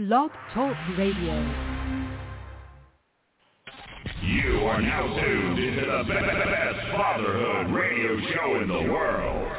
Blog 0.00 0.30
Talk 0.54 0.74
Radio. 0.96 1.34
You 4.22 4.60
are 4.64 4.80
now 4.80 5.02
tuned 5.20 5.58
into 5.58 5.80
the 5.82 6.04
best 6.08 6.80
fatherhood 6.96 7.70
radio 7.74 8.16
show 8.32 8.60
in 8.62 8.68
the 8.68 8.90
world. 8.92 9.52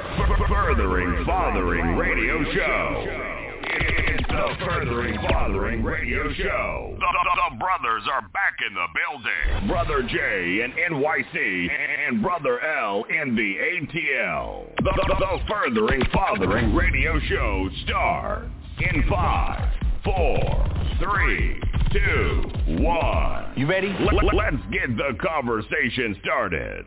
Furthering 0.50 1.26
Fathering 1.26 1.96
Radio 1.96 2.44
Show. 2.54 3.06
It's 3.64 4.28
the 4.28 4.66
Furthering 4.66 5.20
Fathering 5.30 5.84
Radio 5.84 6.34
Show. 6.34 6.96
The, 6.96 7.06
the- 7.06 7.52
the 7.52 7.58
brothers 7.60 8.04
are 8.12 8.22
back 8.30 8.58
in 8.68 8.74
the 8.74 8.88
building. 8.98 9.68
Brother 9.68 10.02
J 10.10 10.64
in 10.64 10.72
NYC 10.72 11.70
and 12.08 12.22
Brother 12.24 12.60
L 12.66 13.04
in 13.12 13.36
the 13.36 13.56
ATL. 13.58 14.76
The, 14.78 14.84
the, 14.84 15.16
the 15.20 15.40
Furthering 15.48 16.02
Fathering 16.12 16.74
Radio 16.74 17.20
Show 17.20 17.70
starts 17.86 18.48
in 18.80 19.04
five, 19.08 19.70
four, 20.04 20.66
three, 21.00 21.62
two, 21.92 22.44
one. 22.84 23.54
You 23.56 23.68
ready? 23.68 23.90
L- 24.00 24.30
let's 24.34 24.64
get 24.72 24.96
the 24.98 25.18
conversation 25.22 26.18
started. 26.24 26.86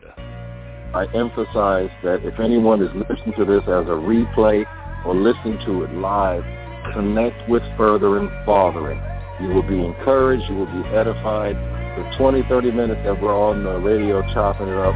I 0.94 1.06
emphasize 1.14 1.90
that 2.02 2.24
if 2.24 2.38
anyone 2.40 2.82
is 2.82 2.90
listening 2.94 3.34
to 3.38 3.44
this 3.44 3.62
as 3.62 3.86
a 3.86 3.98
replay 3.98 4.64
or 5.04 5.14
listening 5.14 5.58
to 5.66 5.84
it 5.84 5.92
live, 5.94 6.44
connect 6.92 7.48
with 7.48 7.62
Furthering 7.76 8.30
Fathering. 8.46 9.00
You 9.40 9.48
will 9.48 9.66
be 9.66 9.78
encouraged. 9.84 10.44
You 10.48 10.56
will 10.56 10.82
be 10.82 10.88
edified. 10.90 11.56
The 11.98 12.16
20, 12.18 12.42
30 12.48 12.70
minutes 12.70 13.00
that 13.04 13.20
we're 13.20 13.34
on 13.34 13.64
the 13.64 13.78
radio 13.78 14.22
chopping 14.32 14.68
it 14.68 14.78
up 14.78 14.94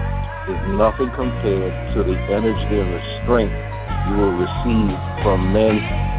is 0.48 0.58
nothing 0.78 1.10
compared 1.14 1.94
to 1.94 2.02
the 2.02 2.16
energy 2.30 2.78
and 2.78 2.94
the 2.94 3.02
strength 3.22 3.54
you 4.08 4.16
will 4.16 4.34
receive 4.38 4.94
from 5.22 5.52
men 5.52 5.78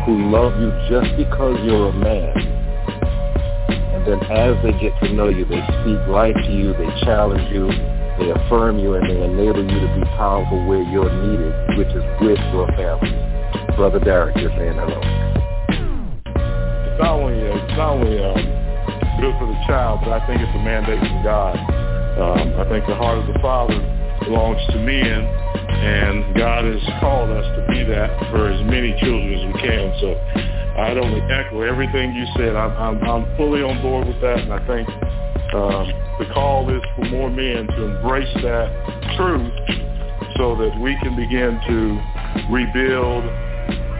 who 0.10 0.34
love 0.34 0.58
you 0.58 0.74
just 0.90 1.06
because 1.22 1.54
you're 1.62 1.90
a 1.90 1.94
man. 1.94 2.34
And 3.94 4.02
then 4.10 4.18
as 4.34 4.58
they 4.66 4.74
get 4.82 4.98
to 5.06 5.14
know 5.14 5.30
you, 5.30 5.46
they 5.46 5.62
speak 5.62 6.02
life 6.10 6.34
to 6.34 6.50
you, 6.50 6.74
they 6.74 6.90
challenge 7.06 7.46
you, 7.54 7.70
they 8.18 8.34
affirm 8.34 8.80
you, 8.80 8.96
and 8.96 9.06
they 9.06 9.22
enable 9.22 9.62
you 9.62 9.80
to 9.80 9.94
be 9.94 10.02
powerful 10.18 10.66
where 10.66 10.82
you're 10.82 11.14
needed, 11.14 11.54
which 11.78 11.94
is 11.94 12.02
with 12.26 12.42
your 12.50 12.66
family. 12.74 13.14
Brother 13.78 14.00
Derek, 14.00 14.36
you're 14.38 14.50
saying 14.58 14.82
hello. 14.82 14.98
it's 14.98 16.98
not 16.98 17.14
only 17.14 17.38
it's 17.38 17.78
not 17.78 18.02
only 18.02 18.18
um, 18.18 18.42
good 19.22 19.38
for 19.38 19.46
the 19.46 19.62
child, 19.70 20.02
but 20.02 20.10
I 20.10 20.26
think 20.26 20.42
it's 20.42 20.58
a 20.58 20.64
mandate 20.66 21.06
from 21.06 21.22
God. 21.22 21.54
Um, 22.18 22.58
I 22.58 22.66
think 22.68 22.88
the 22.90 22.96
heart 22.96 23.20
of 23.20 23.28
the 23.30 23.38
Father 23.46 23.78
belongs 24.26 24.58
to 24.74 24.80
men, 24.82 25.22
and 25.80 26.36
God 26.36 26.66
has 26.66 26.82
called 27.00 27.32
us 27.32 27.46
to 27.56 27.66
be 27.72 27.84
that 27.86 28.12
for 28.32 28.52
as 28.52 28.60
many 28.66 28.92
children 29.00 29.34
as 29.34 29.46
we 29.48 29.62
can. 29.62 29.96
So 30.02 30.16
I'd 30.80 30.98
only 30.98 31.22
echo 31.32 31.62
everything 31.62 32.14
you 32.14 32.26
said. 32.38 32.56
I'm, 32.56 32.72
I'm, 32.78 33.04
I'm 33.04 33.38
fully 33.38 33.64
on 33.64 33.82
board 33.82 34.08
with 34.08 34.20
that, 34.22 34.40
and 34.40 34.54
I 34.54 34.60
think 34.68 34.88
um, 35.54 35.88
the 36.20 36.26
call 36.34 36.70
is 36.70 36.84
for 36.96 37.06
more 37.06 37.30
men 37.30 37.68
to 37.68 37.84
embrace 37.96 38.34
that 38.44 38.68
truth 39.18 39.52
so 40.38 40.56
that 40.56 40.80
we 40.80 40.98
can 41.02 41.16
begin 41.16 41.60
to 41.68 42.54
rebuild 42.54 43.24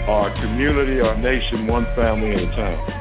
our 0.08 0.34
community, 0.42 1.02
our 1.02 1.18
nation, 1.18 1.68
one 1.68 1.86
family 1.96 2.32
at 2.32 2.44
a 2.44 2.56
time. 2.56 2.99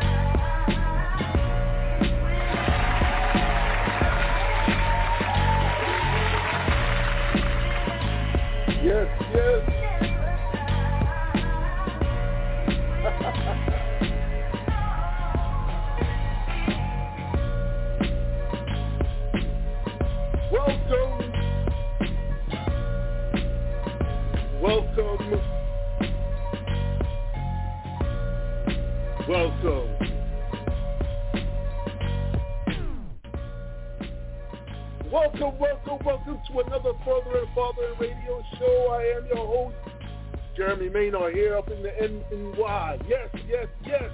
I 38.99 39.17
am 39.17 39.27
your 39.27 39.47
host, 39.47 39.77
Jeremy 40.57 40.89
Maynard 40.89 41.33
here 41.33 41.57
up 41.57 41.71
in 41.71 41.85
the 41.85 41.93
NY. 42.59 42.99
Yes, 43.09 43.29
yes, 43.49 43.67
yes. 43.87 44.11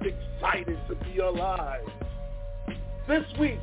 Excited 0.00 0.78
to 0.88 0.94
be 1.04 1.18
alive. 1.18 1.84
This 3.06 3.24
week, 3.38 3.58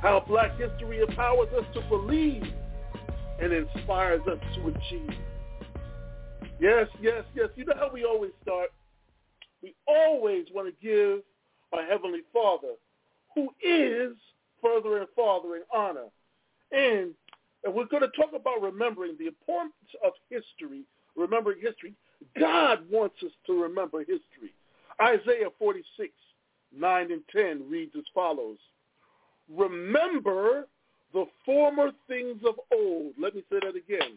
how 0.00 0.22
Black 0.28 0.52
history 0.56 1.00
empowers 1.00 1.48
us 1.58 1.64
to 1.74 1.80
believe 1.88 2.44
and 3.42 3.52
inspires 3.52 4.20
us 4.28 4.38
to 4.54 4.68
achieve. 4.68 5.18
Yes, 6.60 6.86
yes, 7.02 7.24
yes. 7.34 7.48
You 7.56 7.64
know 7.64 7.74
how 7.76 7.90
we 7.92 8.04
always 8.04 8.30
start? 8.42 8.70
We 9.60 9.74
always 9.88 10.46
want 10.54 10.68
to 10.68 10.86
give 10.86 11.24
our 11.72 11.84
Heavenly 11.84 12.20
Father, 12.32 12.74
who 13.34 13.48
is 13.60 14.16
Furthering 14.62 15.06
Fathering 15.16 15.62
honor. 15.74 16.06
And, 16.70 17.10
and 17.66 17.74
we're 17.74 17.86
going 17.86 18.04
to 18.04 18.16
talk 18.16 18.30
about 18.32 18.62
remembering 18.62 19.16
the 19.18 19.26
importance 19.26 19.74
of 20.04 20.12
history, 20.30 20.84
remembering 21.16 21.58
history. 21.60 21.94
God 22.38 22.78
wants 22.88 23.16
us 23.24 23.32
to 23.46 23.60
remember 23.60 23.98
history. 23.98 24.54
Isaiah 25.02 25.48
46, 25.58 26.12
9 26.78 27.10
and 27.10 27.22
10 27.34 27.68
reads 27.68 27.92
as 27.98 28.04
follows. 28.14 28.58
Remember 29.52 30.68
the 31.12 31.24
former 31.44 31.90
things 32.06 32.40
of 32.46 32.54
old. 32.72 33.14
Let 33.20 33.34
me 33.34 33.42
say 33.50 33.58
that 33.60 33.74
again. 33.74 34.16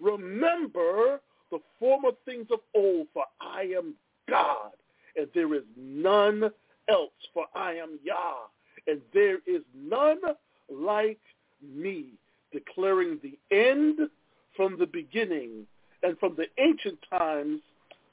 Remember 0.00 1.20
the 1.50 1.58
former 1.80 2.10
things 2.24 2.46
of 2.52 2.60
old, 2.72 3.08
for 3.12 3.24
I 3.40 3.62
am 3.76 3.94
God, 4.30 4.70
and 5.16 5.26
there 5.34 5.54
is 5.54 5.64
none 5.76 6.50
else, 6.88 7.10
for 7.34 7.46
I 7.56 7.72
am 7.74 7.98
Yah, 8.04 8.46
and 8.86 9.00
there 9.12 9.38
is 9.46 9.62
none 9.74 10.20
like 10.70 11.18
me, 11.62 12.12
declaring 12.52 13.18
the 13.22 13.38
end 13.54 13.98
from 14.56 14.78
the 14.78 14.86
beginning, 14.86 15.66
and 16.02 16.18
from 16.18 16.36
the 16.36 16.46
ancient 16.58 16.98
times 17.10 17.60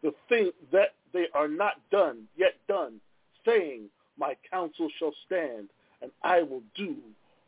the 0.02 0.14
thing 0.30 0.52
that 0.72 0.94
they 1.14 1.26
are 1.34 1.48
not 1.48 1.74
done, 1.92 2.24
yet 2.36 2.54
done, 2.68 3.00
saying, 3.46 3.90
my 4.18 4.36
counsel 4.50 4.90
shall 5.00 5.14
stand, 5.26 5.70
and 6.02 6.12
I 6.24 6.42
will 6.42 6.62
do 6.76 6.96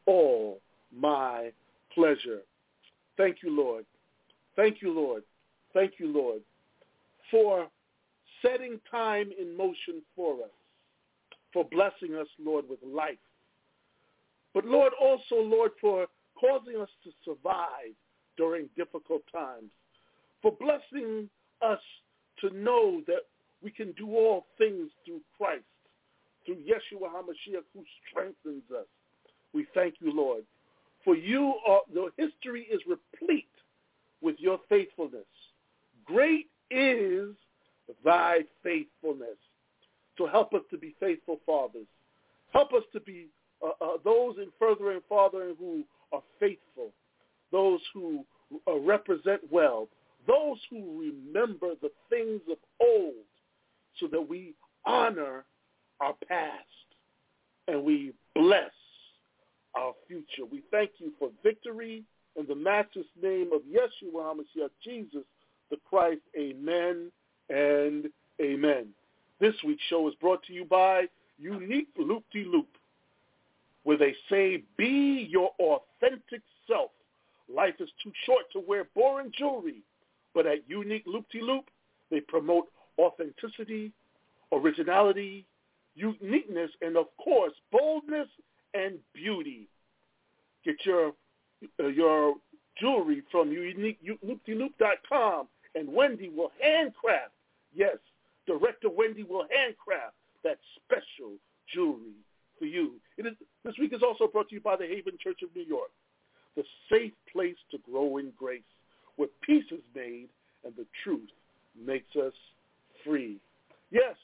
all 0.05 0.59
my 0.95 1.51
pleasure. 1.93 2.39
Thank 3.17 3.37
you, 3.43 3.55
Lord. 3.55 3.85
Thank 4.55 4.81
you, 4.81 4.91
Lord. 4.91 5.23
Thank 5.73 5.93
you, 5.99 6.11
Lord, 6.11 6.41
for 7.29 7.67
setting 8.41 8.79
time 8.89 9.31
in 9.39 9.55
motion 9.55 10.01
for 10.15 10.35
us, 10.35 10.49
for 11.53 11.65
blessing 11.65 12.15
us, 12.15 12.27
Lord, 12.43 12.65
with 12.69 12.79
life. 12.83 13.17
But 14.53 14.65
Lord, 14.65 14.93
also, 14.99 15.35
Lord, 15.35 15.71
for 15.79 16.07
causing 16.39 16.81
us 16.81 16.89
to 17.03 17.11
survive 17.25 17.93
during 18.37 18.69
difficult 18.75 19.21
times, 19.33 19.71
for 20.41 20.51
blessing 20.51 21.29
us 21.61 21.79
to 22.41 22.49
know 22.51 23.01
that 23.07 23.23
we 23.63 23.71
can 23.71 23.91
do 23.93 24.15
all 24.15 24.45
things 24.57 24.89
through 25.05 25.21
Christ, 25.37 25.63
through 26.45 26.57
Yeshua 26.57 27.09
HaMashiach 27.09 27.63
who 27.73 27.83
strengthens 28.09 28.63
us. 28.71 28.85
We 29.53 29.65
thank 29.73 29.95
you, 29.99 30.13
Lord. 30.15 30.43
For 31.03 31.15
you 31.15 31.55
are, 31.67 31.81
the 31.93 32.09
history 32.17 32.67
is 32.71 32.81
replete 32.87 33.45
with 34.21 34.35
your 34.39 34.59
faithfulness. 34.69 35.25
Great 36.05 36.47
is 36.69 37.29
thy 38.03 38.39
faithfulness. 38.63 39.37
So 40.17 40.27
help 40.27 40.53
us 40.53 40.61
to 40.71 40.77
be 40.77 40.95
faithful 40.99 41.39
fathers. 41.45 41.87
Help 42.53 42.73
us 42.73 42.83
to 42.93 42.99
be 42.99 43.27
uh, 43.63 43.83
uh, 43.83 43.97
those 44.03 44.35
in 44.37 44.47
furthering 44.59 44.99
fathering 45.07 45.55
who 45.59 45.83
are 46.11 46.23
faithful, 46.39 46.91
those 47.51 47.79
who 47.93 48.25
uh, 48.67 48.77
represent 48.79 49.41
well, 49.51 49.87
those 50.27 50.57
who 50.69 50.99
remember 50.99 51.69
the 51.81 51.91
things 52.09 52.41
of 52.51 52.57
old 52.81 53.13
so 53.99 54.07
that 54.07 54.21
we 54.21 54.53
honor 54.85 55.45
our 56.01 56.15
past 56.27 56.63
and 57.67 57.83
we 57.83 58.13
bless 58.35 58.71
our 59.75 59.93
future. 60.07 60.45
We 60.49 60.63
thank 60.71 60.91
you 60.97 61.11
for 61.19 61.29
victory 61.43 62.03
in 62.35 62.45
the 62.47 62.55
matchless 62.55 63.05
name 63.21 63.49
of 63.53 63.61
Yeshua 63.61 64.33
HaMashiach, 64.33 64.69
Jesus 64.83 65.23
the 65.69 65.77
Christ. 65.89 66.21
Amen 66.37 67.11
and 67.49 68.05
amen. 68.41 68.87
This 69.39 69.53
week's 69.65 69.83
show 69.89 70.07
is 70.07 70.15
brought 70.15 70.43
to 70.43 70.53
you 70.53 70.65
by 70.65 71.05
Unique 71.37 71.89
Loop-de-Loop, 71.97 72.67
where 73.87 73.97
they 73.97 74.13
say, 74.29 74.61
be 74.75 75.29
your 75.31 75.51
authentic 75.61 76.41
self. 76.69 76.91
Life 77.47 77.75
is 77.79 77.87
too 78.03 78.11
short 78.25 78.43
to 78.51 78.59
wear 78.59 78.83
boring 78.93 79.31
jewelry, 79.37 79.81
but 80.35 80.45
at 80.45 80.67
Unique 80.69 81.05
Loop-de-Loop, 81.05 81.63
they 82.11 82.19
promote 82.19 82.67
authenticity, 82.99 83.93
originality, 84.51 85.45
uniqueness, 85.95 86.69
and 86.81 86.97
of 86.97 87.05
course, 87.15 87.53
boldness 87.71 88.27
and 88.73 88.95
beauty. 89.13 89.69
Get 90.65 90.85
your 90.85 91.13
uh, 91.81 91.87
your 91.87 92.33
jewelry 92.77 93.23
from 93.31 93.55
loopdeloop.com, 93.55 95.47
and 95.75 95.93
Wendy 95.93 96.27
will 96.27 96.51
handcraft. 96.61 97.31
Yes, 97.73 97.95
Director 98.47 98.89
Wendy 98.89 99.23
will 99.23 99.45
handcraft 99.49 100.15
that 100.43 100.59
special 100.75 101.35
jewelry 101.73 102.17
for 102.59 102.65
you. 102.65 102.93
It 103.17 103.25
is, 103.25 103.33
this 103.63 103.75
week 103.79 103.93
is 103.93 104.03
also 104.03 104.27
brought 104.27 104.49
to 104.49 104.55
you 104.55 104.61
by 104.61 104.75
the 104.75 104.85
Haven 104.85 105.13
Church 105.21 105.41
of 105.43 105.49
New 105.55 105.63
York, 105.63 105.91
the 106.55 106.63
safe 106.91 107.13
place 107.31 107.57
to 107.71 107.77
grow 107.89 108.17
in 108.17 108.31
grace, 108.37 108.61
where 109.15 109.29
peace 109.41 109.65
is 109.71 109.81
made 109.95 110.29
and 110.63 110.75
the 110.75 110.85
truth 111.03 111.29
makes 111.85 112.15
us 112.15 112.33
free. 113.05 113.37
Yes, 113.91 114.15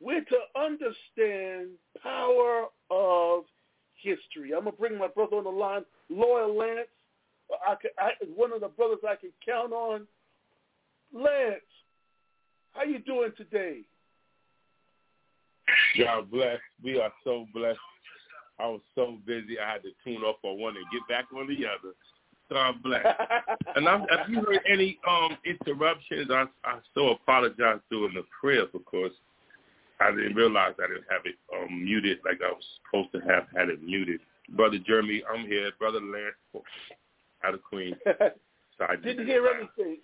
we're 0.00 0.24
to 0.24 0.38
understand 0.56 1.70
power 2.02 2.66
of 2.90 3.44
history. 4.02 4.52
I'm 4.54 4.64
gonna 4.64 4.72
bring 4.72 4.96
my 4.96 5.08
brother 5.08 5.36
on 5.36 5.44
the 5.44 5.50
line, 5.50 5.82
Loyal 6.08 6.56
Lance. 6.56 6.88
I, 7.66 7.74
I 7.98 8.10
one 8.34 8.52
of 8.52 8.60
the 8.60 8.68
brothers 8.68 8.98
I 9.08 9.16
can 9.16 9.30
count 9.44 9.72
on. 9.72 10.06
Lance, 11.12 11.62
how 12.72 12.84
you 12.84 12.98
doing 13.00 13.32
today? 13.36 13.80
God 15.98 16.30
bless. 16.30 16.58
We 16.82 17.00
are 17.00 17.12
so 17.24 17.46
blessed. 17.54 17.78
I 18.60 18.66
was 18.66 18.80
so 18.94 19.18
busy. 19.26 19.58
I 19.58 19.72
had 19.72 19.82
to 19.82 19.90
tune 20.04 20.22
off 20.22 20.36
on 20.42 20.60
one 20.60 20.76
and 20.76 20.84
get 20.92 21.06
back 21.08 21.26
on 21.36 21.46
the 21.46 21.66
other. 21.66 21.94
God 22.50 22.82
bless. 22.82 23.04
and 23.76 23.88
I'm, 23.88 24.02
if 24.02 24.28
you 24.28 24.40
heard 24.40 24.60
any 24.68 24.98
um 25.08 25.36
interruptions, 25.44 26.30
I 26.30 26.44
I 26.64 26.78
so 26.94 27.10
apologize 27.10 27.80
during 27.90 28.14
the 28.14 28.24
prayer 28.40 28.66
because 28.72 29.12
I 30.00 30.10
didn't 30.10 30.34
realize 30.34 30.74
I 30.78 30.86
didn't 30.88 31.06
have 31.10 31.22
it 31.24 31.36
um, 31.54 31.84
muted 31.84 32.18
like 32.24 32.40
I 32.42 32.50
was 32.52 32.64
supposed 32.84 33.12
to 33.12 33.20
have 33.32 33.46
had 33.54 33.68
it 33.68 33.82
muted. 33.82 34.20
Brother 34.50 34.78
Jeremy, 34.78 35.22
I'm 35.30 35.46
here. 35.46 35.70
Brother 35.78 36.00
Lance, 36.00 36.64
out 37.44 37.54
of 37.54 37.62
Queens. 37.62 37.96
So 38.78 38.86
I 38.88 38.94
didn't 38.94 39.26
hear 39.26 39.44
anything. 39.48 39.98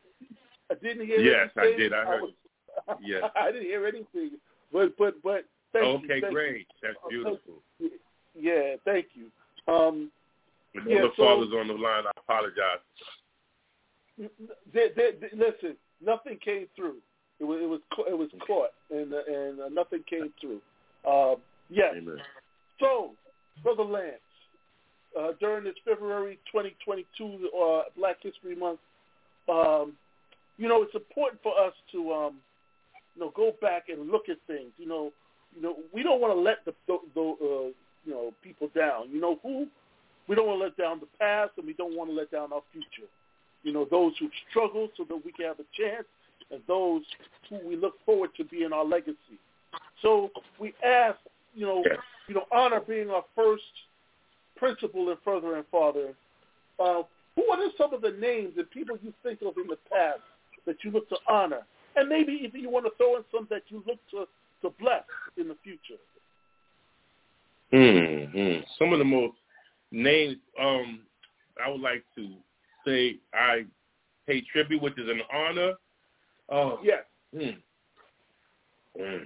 I 0.68 0.74
didn't 0.74 1.06
hear 1.06 1.20
yes, 1.20 1.48
anything. 1.56 1.70
Yes, 1.70 1.76
I 1.76 1.78
did. 1.78 1.92
I 1.92 2.04
heard. 2.04 2.18
I 2.18 2.22
was, 2.22 2.98
yes. 3.00 3.22
I 3.36 3.52
didn't 3.52 3.66
hear 3.66 3.86
anything. 3.86 4.30
But 4.72 4.96
but 4.98 5.22
but 5.22 5.44
thank 5.74 6.04
okay, 6.04 6.20
you. 6.22 6.30
Great. 6.30 6.56
You. 6.56 6.64
That's 6.82 6.96
beautiful. 7.08 7.54
Yeah, 8.34 8.76
thank 8.84 9.06
you. 9.14 9.26
Um, 9.72 10.10
when 10.72 10.88
yeah, 10.88 11.02
the 11.02 11.10
so, 11.16 11.24
father's 11.24 11.52
on 11.52 11.68
the 11.68 11.74
line, 11.74 12.04
I 12.06 12.10
apologize. 12.16 12.82
They, 14.18 14.88
they, 14.96 15.10
they, 15.20 15.28
listen, 15.36 15.76
nothing 16.04 16.38
came 16.44 16.66
through. 16.74 16.96
It 17.40 17.44
was 17.44 17.58
it 17.60 17.68
was 17.68 17.80
it 18.08 18.18
was 18.18 18.28
caught, 18.46 18.70
and 18.90 19.12
uh, 19.12 19.18
and 19.26 19.60
uh, 19.60 19.68
nothing 19.68 20.04
came 20.08 20.32
through. 20.40 20.60
Uh, 21.08 21.36
yes. 21.68 21.94
Amen. 21.96 22.18
So, 22.80 23.10
Brother 23.62 23.84
Lance, 23.84 24.14
uh, 25.18 25.32
during 25.40 25.64
this 25.64 25.74
February 25.84 26.38
2022 26.50 27.48
uh, 27.56 27.82
Black 27.96 28.16
History 28.22 28.56
Month, 28.56 28.80
um, 29.48 29.92
you 30.56 30.68
know, 30.68 30.82
it's 30.82 30.94
important 30.94 31.42
for 31.42 31.52
us 31.58 31.72
to, 31.92 32.12
um, 32.12 32.34
you 33.14 33.22
know, 33.22 33.32
go 33.34 33.52
back 33.60 33.84
and 33.88 34.10
look 34.10 34.28
at 34.28 34.38
things. 34.46 34.70
You 34.76 34.86
know, 34.86 34.86
you 34.86 34.88
know, 34.88 35.12
we 35.12 35.12
don't 36.14 36.20
want 36.20 36.36
to 36.36 36.40
let 36.40 36.64
the, 36.64 36.72
the, 36.86 36.98
the 37.14 37.20
uh, 37.20 37.70
you 38.04 38.12
know, 38.12 38.32
people 38.42 38.68
down. 38.74 39.10
You 39.10 39.20
know, 39.20 39.38
who 39.42 39.66
we 40.28 40.36
don't 40.36 40.46
want 40.46 40.60
to 40.60 40.64
let 40.64 40.76
down 40.76 41.00
the 41.00 41.08
past, 41.18 41.52
and 41.56 41.66
we 41.66 41.72
don't 41.74 41.96
want 41.96 42.10
to 42.10 42.16
let 42.16 42.30
down 42.30 42.52
our 42.52 42.62
future. 42.72 43.08
You 43.62 43.72
know, 43.72 43.86
those 43.90 44.12
who 44.18 44.28
struggle 44.50 44.88
so 44.96 45.04
that 45.08 45.24
we 45.24 45.32
can 45.32 45.46
have 45.46 45.58
a 45.58 45.64
chance, 45.76 46.06
and 46.50 46.60
those 46.68 47.02
who 47.48 47.58
we 47.66 47.76
look 47.76 47.94
forward 48.06 48.30
to 48.36 48.44
being 48.44 48.72
our 48.72 48.84
legacy. 48.84 49.38
So 50.02 50.30
we 50.58 50.74
ask, 50.84 51.18
you 51.54 51.66
know, 51.66 51.82
Yes. 51.84 51.98
you 52.28 52.34
know, 52.34 52.44
honor 52.52 52.80
being 52.80 53.10
our 53.10 53.24
first 53.34 53.62
principle 54.56 55.10
in 55.10 55.16
Further 55.24 55.56
and 55.56 55.64
Father. 55.70 56.14
Uh, 56.78 57.02
who 57.36 57.44
are 57.50 57.58
some 57.76 57.92
of 57.92 58.00
the 58.00 58.12
names 58.12 58.52
and 58.56 58.70
people 58.70 58.96
you 59.02 59.12
think 59.22 59.40
of 59.42 59.56
in 59.56 59.66
the 59.66 59.78
past 59.90 60.20
that 60.66 60.76
you 60.84 60.90
look 60.90 61.08
to 61.08 61.16
honor, 61.28 61.62
and 61.96 62.08
maybe 62.08 62.32
even 62.42 62.60
you 62.60 62.70
want 62.70 62.84
to 62.86 62.92
throw 62.96 63.16
in 63.16 63.24
some 63.32 63.46
that 63.50 63.62
you 63.68 63.82
look 63.86 63.98
to 64.10 64.26
to 64.64 64.70
bless 64.80 65.04
in 65.36 65.48
the 65.48 65.56
future? 65.62 66.00
Mm-hmm. 67.72 68.62
Some 68.78 68.92
of 68.92 68.98
the 68.98 69.04
most 69.04 69.34
names 69.90 70.36
um, 70.60 71.00
I 71.64 71.70
would 71.70 71.80
like 71.80 72.04
to 72.16 72.28
say 72.86 73.16
I 73.32 73.64
pay 74.26 74.42
tribute, 74.52 74.82
which 74.82 74.98
is 74.98 75.08
an 75.08 75.20
honor. 75.32 75.72
Oh, 76.50 76.78
Yes. 76.82 77.04
hmm. 77.32 77.50
Mm. 79.00 79.24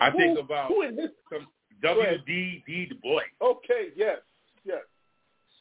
I 0.00 0.10
Who- 0.10 0.18
think 0.18 0.38
about 0.38 0.68
who 0.68 0.82
in 0.82 0.96
this. 0.96 1.10
some 1.30 1.46
Go. 1.82 1.94
W.D. 1.94 2.64
D. 2.66 2.86
Du 2.86 2.94
Bois, 2.96 3.22
Okay. 3.40 3.88
Yes. 3.94 4.18
Yes. 4.64 4.82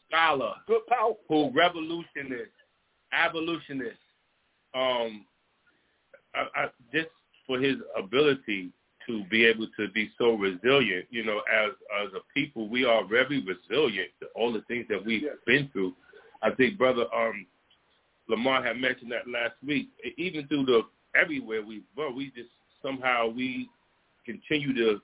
scholar, 0.10 0.54
Good. 0.68 0.86
Powerful. 0.88 1.18
who 1.28 1.52
revolutionist, 1.58 2.52
abolitionist, 3.12 4.00
um, 4.74 5.26
I, 6.34 6.48
I, 6.56 6.68
just 6.94 7.10
for 7.58 7.64
his 7.64 7.78
ability 7.98 8.70
to 9.08 9.24
be 9.26 9.46
able 9.46 9.68
to 9.78 9.88
be 9.90 10.10
so 10.18 10.34
resilient. 10.34 11.06
You 11.10 11.26
know, 11.26 11.40
as 11.52 11.72
as 12.04 12.14
a 12.14 12.20
people, 12.34 12.68
we 12.70 12.86
are 12.86 13.06
very 13.06 13.44
resilient 13.44 14.10
to 14.22 14.28
all 14.36 14.52
the 14.52 14.62
things 14.68 14.86
that 14.90 15.04
we've 15.04 15.24
Yes. 15.24 15.36
been 15.46 15.70
through. 15.72 15.94
I 16.42 16.52
think 16.52 16.78
brother 16.78 17.06
um, 17.14 17.46
Lamar 18.28 18.64
had 18.64 18.78
mentioned 18.78 19.12
that 19.12 19.28
last 19.28 19.56
week. 19.66 19.90
Even 20.18 20.48
through 20.48 20.66
the 20.66 20.82
everywhere 21.16 21.64
we 21.64 21.82
were, 21.96 22.12
we 22.12 22.28
just 22.32 22.50
somehow 22.82 23.28
we 23.28 23.70
continue 24.26 24.74
to 24.76 25.02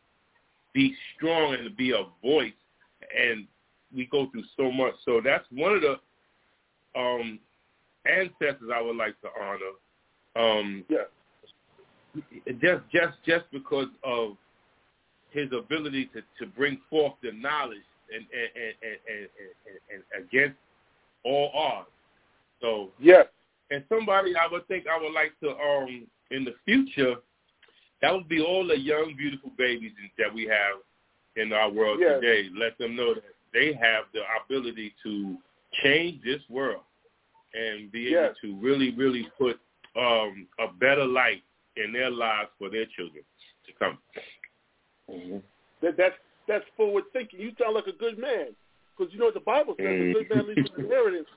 be 0.73 0.95
strong 1.15 1.53
and 1.53 1.63
to 1.63 1.69
be 1.69 1.91
a 1.91 2.03
voice, 2.21 2.51
and 3.17 3.47
we 3.95 4.05
go 4.07 4.27
through 4.31 4.43
so 4.57 4.71
much. 4.71 4.93
So 5.05 5.21
that's 5.23 5.45
one 5.51 5.75
of 5.75 5.81
the 5.81 6.99
um, 6.99 7.39
ancestors 8.05 8.69
I 8.73 8.81
would 8.81 8.97
like 8.97 9.15
to 9.21 9.29
honor. 9.41 9.71
Um, 10.35 10.83
Yes. 10.89 11.05
Just 12.61 12.83
just 12.91 13.17
just 13.25 13.45
because 13.51 13.87
of 14.03 14.37
his 15.31 15.49
ability 15.51 16.09
to, 16.13 16.21
to 16.39 16.51
bring 16.55 16.79
forth 16.89 17.13
the 17.23 17.31
knowledge 17.31 17.77
and 18.13 18.25
and, 18.33 18.49
and, 18.55 18.97
and, 19.09 19.29
and, 19.67 20.03
and, 20.17 20.25
against 20.25 20.57
all 21.23 21.51
odds. 21.55 21.87
So 22.61 22.89
Yes. 22.99 23.25
and 23.71 23.83
somebody 23.89 24.33
I 24.35 24.47
would 24.51 24.67
think 24.67 24.85
I 24.87 25.01
would 25.01 25.13
like 25.13 25.33
to 25.41 25.49
um 25.51 26.07
in 26.31 26.43
the 26.43 26.55
future 26.65 27.15
that 28.01 28.13
would 28.13 28.27
be 28.27 28.41
all 28.41 28.67
the 28.67 28.77
young 28.77 29.15
beautiful 29.17 29.51
babies 29.57 29.91
that 30.17 30.33
we 30.33 30.43
have 30.43 30.77
in 31.35 31.53
our 31.53 31.69
world 31.71 31.99
Yes. 32.01 32.19
today. 32.21 32.49
Let 32.55 32.77
them 32.77 32.95
know 32.95 33.13
that 33.15 33.23
they 33.53 33.73
have 33.73 34.05
the 34.13 34.21
ability 34.45 34.93
to 35.03 35.37
change 35.83 36.21
this 36.23 36.41
world 36.49 36.81
and 37.53 37.91
be 37.91 38.09
able 38.13 38.23
Yes. 38.27 38.35
to 38.41 38.55
really 38.57 38.91
really 38.91 39.27
put 39.37 39.59
um 39.95 40.47
a 40.59 40.67
better 40.79 41.05
light 41.05 41.43
in 41.77 41.91
their 41.93 42.09
lives 42.09 42.49
for 42.59 42.69
their 42.69 42.85
children 42.95 43.23
to 43.65 43.71
come. 43.79 43.97
Mm-hmm. 45.09 45.37
That 45.81 45.97
that's 45.97 46.15
that's 46.47 46.65
forward 46.77 47.03
thinking. 47.13 47.39
You 47.39 47.51
sound 47.59 47.75
like 47.75 47.87
a 47.87 47.97
good 47.97 48.17
man, 48.17 48.47
because 48.97 49.13
you 49.13 49.19
know 49.19 49.25
what 49.25 49.33
the 49.33 49.39
Bible 49.41 49.75
says: 49.77 49.87
a 49.87 50.13
good 50.13 50.29
man 50.29 50.47
leaves 50.47 50.69
an 50.77 50.85
inheritance 50.85 51.27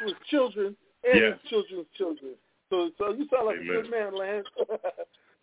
to 0.00 0.04
his 0.06 0.14
children 0.30 0.76
and 1.08 1.20
Yeah. 1.20 1.30
his 1.32 1.50
children's 1.50 1.86
children. 1.96 2.32
So 2.70 2.90
so 2.98 3.12
you 3.12 3.26
sound 3.32 3.46
like 3.46 3.56
Amen. 3.60 3.76
a 3.76 3.82
good 3.82 3.90
man, 3.90 4.16
Lance. 4.16 4.46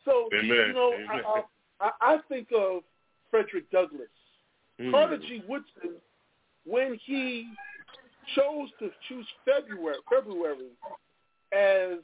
so 0.06 0.30
Amen. 0.34 0.46
you 0.68 0.74
know, 0.74 0.94
Amen. 0.94 1.24
I, 1.26 1.44
I 1.80 1.92
I 2.02 2.18
think 2.30 2.50
of 2.56 2.84
Frederick 3.30 3.70
Douglass, 3.72 4.08
Mm. 4.80 4.92
Carter 4.92 5.18
G. 5.18 5.44
Woodson, 5.48 5.96
when 6.66 6.98
he 7.06 7.48
chose 8.36 8.70
to 8.80 8.90
choose 9.08 9.28
February 9.46 9.98
February 10.10 10.70
as 11.52 12.00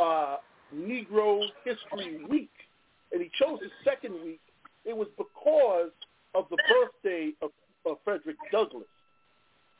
uh, 0.00 0.36
Negro 0.74 1.40
History 1.64 2.24
Week, 2.28 2.50
and 3.12 3.22
he 3.22 3.30
chose 3.38 3.60
the 3.60 3.70
second 3.84 4.14
week, 4.24 4.40
it 4.84 4.96
was 4.96 5.08
because 5.16 5.90
of 6.34 6.46
the 6.50 6.58
birthday 6.68 7.32
of, 7.40 7.50
of 7.86 7.98
Frederick 8.04 8.36
Douglass. 8.50 8.88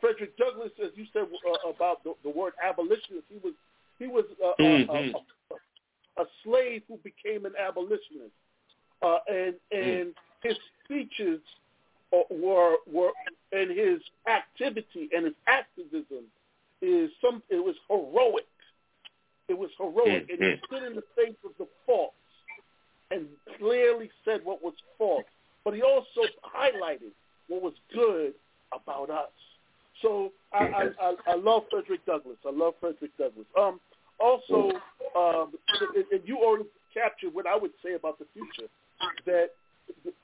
Frederick 0.00 0.36
Douglass, 0.36 0.70
as 0.82 0.90
you 0.94 1.06
said 1.12 1.22
uh, 1.22 1.68
about 1.68 2.04
the, 2.04 2.14
the 2.22 2.30
word 2.30 2.52
abolitionist, 2.62 3.24
he 3.28 3.38
was 3.42 3.54
he 3.98 4.06
was 4.06 4.24
uh, 4.44 4.52
Mhm. 4.60 5.14
a, 5.14 5.54
a, 5.54 6.22
a 6.22 6.26
slave 6.42 6.82
who 6.88 6.98
became 6.98 7.46
an 7.46 7.54
abolitionist, 7.58 8.34
uh, 9.02 9.18
and 9.28 9.54
and 9.72 10.14
his 10.42 10.56
speeches 10.84 11.40
uh, 12.12 12.22
were 12.30 12.76
were 12.86 13.12
and 13.52 13.70
his 13.70 14.00
activity 14.26 15.08
and 15.14 15.24
his 15.24 15.34
activism 15.46 16.24
is 16.82 17.10
some 17.20 17.42
it 17.48 17.62
was 17.64 17.76
heroic. 17.88 18.46
It 19.48 19.58
was 19.58 19.70
heroic, 19.78 20.28
and 20.30 20.38
he 20.38 20.44
Mhm. 20.44 20.64
stood 20.66 20.82
in 20.84 20.94
the 20.94 21.02
face 21.14 21.36
of 21.44 21.56
the 21.58 21.66
faults 21.86 22.16
and 23.10 23.28
clearly 23.58 24.10
said 24.24 24.44
what 24.44 24.62
was 24.62 24.74
false. 24.96 25.26
But 25.64 25.74
he 25.74 25.82
also 25.82 26.22
highlighted 26.42 27.12
what 27.48 27.60
was 27.62 27.74
good 27.92 28.34
about 28.72 29.10
us. 29.10 29.30
So 30.00 30.32
I, 30.52 30.66
I, 30.66 30.82
I, 31.00 31.16
I 31.26 31.34
love 31.34 31.68
Frederick 31.70 32.04
Douglass. 32.06 32.38
I 32.44 32.50
love 32.50 32.74
Frederick 32.80 33.16
Douglass. 33.18 33.46
Um, 33.56 33.80
also, 34.18 34.70
um, 35.14 35.58
and- 35.80 36.06
and 36.10 36.28
you 36.28 36.38
already 36.38 36.68
captured 36.92 37.34
what 37.34 37.46
I 37.46 37.56
would 37.56 37.72
say 37.82 37.94
about 37.94 38.18
the 38.18 38.26
future. 38.26 38.68
That 39.26 39.50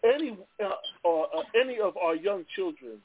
any 0.02 0.38
uh, 0.58 0.76
uh, 1.04 1.20
uh, 1.22 1.42
any 1.54 1.78
of 1.78 1.96
our 1.98 2.14
young 2.14 2.46
children, 2.56 3.02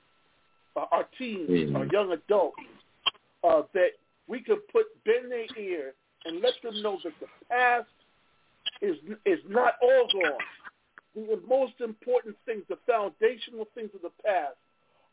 uh, 0.77 0.85
our 0.91 1.03
teens, 1.17 1.49
mm-hmm. 1.49 1.75
our 1.75 1.85
young 1.87 2.13
adults, 2.13 2.61
uh, 3.43 3.63
that 3.73 3.91
we 4.27 4.39
could 4.41 4.65
put 4.69 4.85
bend 5.03 5.31
their 5.31 5.47
ear 5.57 5.93
and 6.25 6.41
let 6.41 6.53
them 6.63 6.81
know 6.81 6.99
that 7.03 7.13
the 7.19 7.27
past 7.49 7.87
is 8.81 8.97
is 9.25 9.39
not 9.47 9.73
all 9.81 10.07
gone. 10.11 10.39
The 11.15 11.39
most 11.47 11.79
important 11.79 12.35
things, 12.45 12.63
the 12.67 12.77
foundational 12.85 13.67
things 13.73 13.89
of 13.95 14.01
the 14.01 14.11
past, 14.25 14.57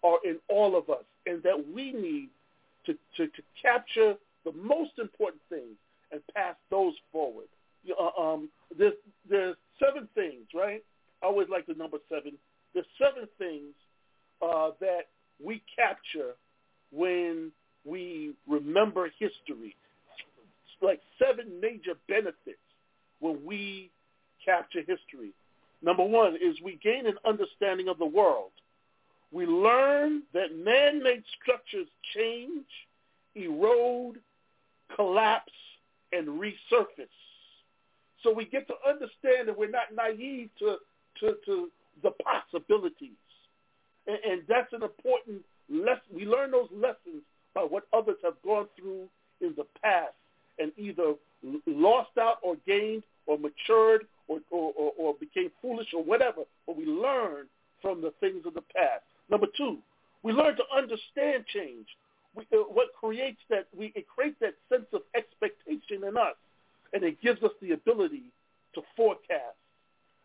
are 0.02 0.18
in 0.24 0.38
all 0.48 0.76
of 0.76 0.90
us, 0.90 1.04
and 1.26 1.42
that 1.44 1.72
we 1.72 1.92
need 1.92 2.28
to, 2.86 2.94
to, 3.16 3.26
to 3.28 3.42
capture 3.60 4.14
the 4.44 4.52
most 4.52 4.98
important 4.98 5.42
things 5.48 5.76
and 6.10 6.20
pass 6.34 6.56
those 6.70 6.94
forward. 7.12 7.46
Uh, 7.88 8.20
um, 8.20 8.48
there's, 8.76 8.94
there's 9.28 9.56
seven 9.78 10.08
things, 10.14 10.46
right? 10.54 10.82
I 11.22 11.26
always 11.26 11.48
like 11.48 11.66
the 11.66 11.74
number 11.74 11.98
seven. 12.08 12.32
There's 12.74 12.86
seven 12.98 13.28
things 13.38 13.74
uh, 14.40 14.70
that 14.80 15.08
we 15.42 15.62
capture 15.76 16.32
when 16.90 17.52
we 17.84 18.32
remember 18.48 19.10
history. 19.18 19.76
Like 20.82 21.00
seven 21.18 21.60
major 21.60 21.94
benefits 22.08 22.58
when 23.20 23.38
we 23.44 23.90
capture 24.44 24.80
history. 24.80 25.32
Number 25.80 26.04
one 26.04 26.34
is 26.34 26.60
we 26.62 26.78
gain 26.82 27.06
an 27.06 27.16
understanding 27.24 27.88
of 27.88 27.98
the 27.98 28.06
world. 28.06 28.50
We 29.30 29.46
learn 29.46 30.22
that 30.34 30.56
man-made 30.56 31.22
structures 31.40 31.86
change, 32.14 32.66
erode, 33.34 34.18
collapse, 34.94 35.52
and 36.12 36.28
resurface. 36.28 37.06
So 38.22 38.32
we 38.32 38.44
get 38.44 38.66
to 38.68 38.74
understand 38.86 39.48
that 39.48 39.58
we're 39.58 39.70
not 39.70 39.94
naive 39.94 40.50
to, 40.58 40.76
to, 41.20 41.34
to 41.46 41.70
the 42.02 42.10
possibilities. 42.10 43.16
And, 44.06 44.18
and 44.28 44.42
that's 44.48 44.72
an 44.72 44.82
important 44.82 45.42
lesson. 45.70 46.02
We 46.14 46.26
learn 46.26 46.50
those 46.50 46.68
lessons 46.72 47.22
by 47.54 47.62
what 47.62 47.84
others 47.92 48.16
have 48.22 48.34
gone 48.44 48.66
through 48.78 49.08
in 49.40 49.54
the 49.56 49.64
past 49.82 50.12
and 50.58 50.72
either 50.76 51.14
lost 51.66 52.10
out 52.18 52.36
or 52.42 52.56
gained 52.66 53.02
or 53.26 53.38
matured 53.38 54.06
or, 54.28 54.40
or, 54.50 54.72
or, 54.76 54.92
or 54.98 55.14
became 55.14 55.50
foolish 55.60 55.88
or 55.94 56.02
whatever, 56.02 56.42
but 56.66 56.76
we 56.76 56.84
learn 56.84 57.46
from 57.80 58.00
the 58.00 58.12
things 58.20 58.46
of 58.46 58.54
the 58.54 58.62
past. 58.74 59.02
Number 59.30 59.46
two, 59.56 59.78
we 60.22 60.32
learn 60.32 60.56
to 60.56 60.64
understand 60.76 61.44
change. 61.52 61.86
We, 62.34 62.44
uh, 62.52 62.62
what 62.62 62.88
creates 62.98 63.40
that, 63.50 63.66
we, 63.76 63.92
it 63.94 64.06
creates 64.08 64.36
that 64.40 64.54
sense 64.68 64.86
of 64.92 65.02
expectation 65.14 66.04
in 66.06 66.16
us, 66.16 66.36
and 66.92 67.02
it 67.02 67.20
gives 67.20 67.42
us 67.42 67.50
the 67.60 67.72
ability 67.72 68.24
to 68.74 68.82
forecast. 68.96 69.56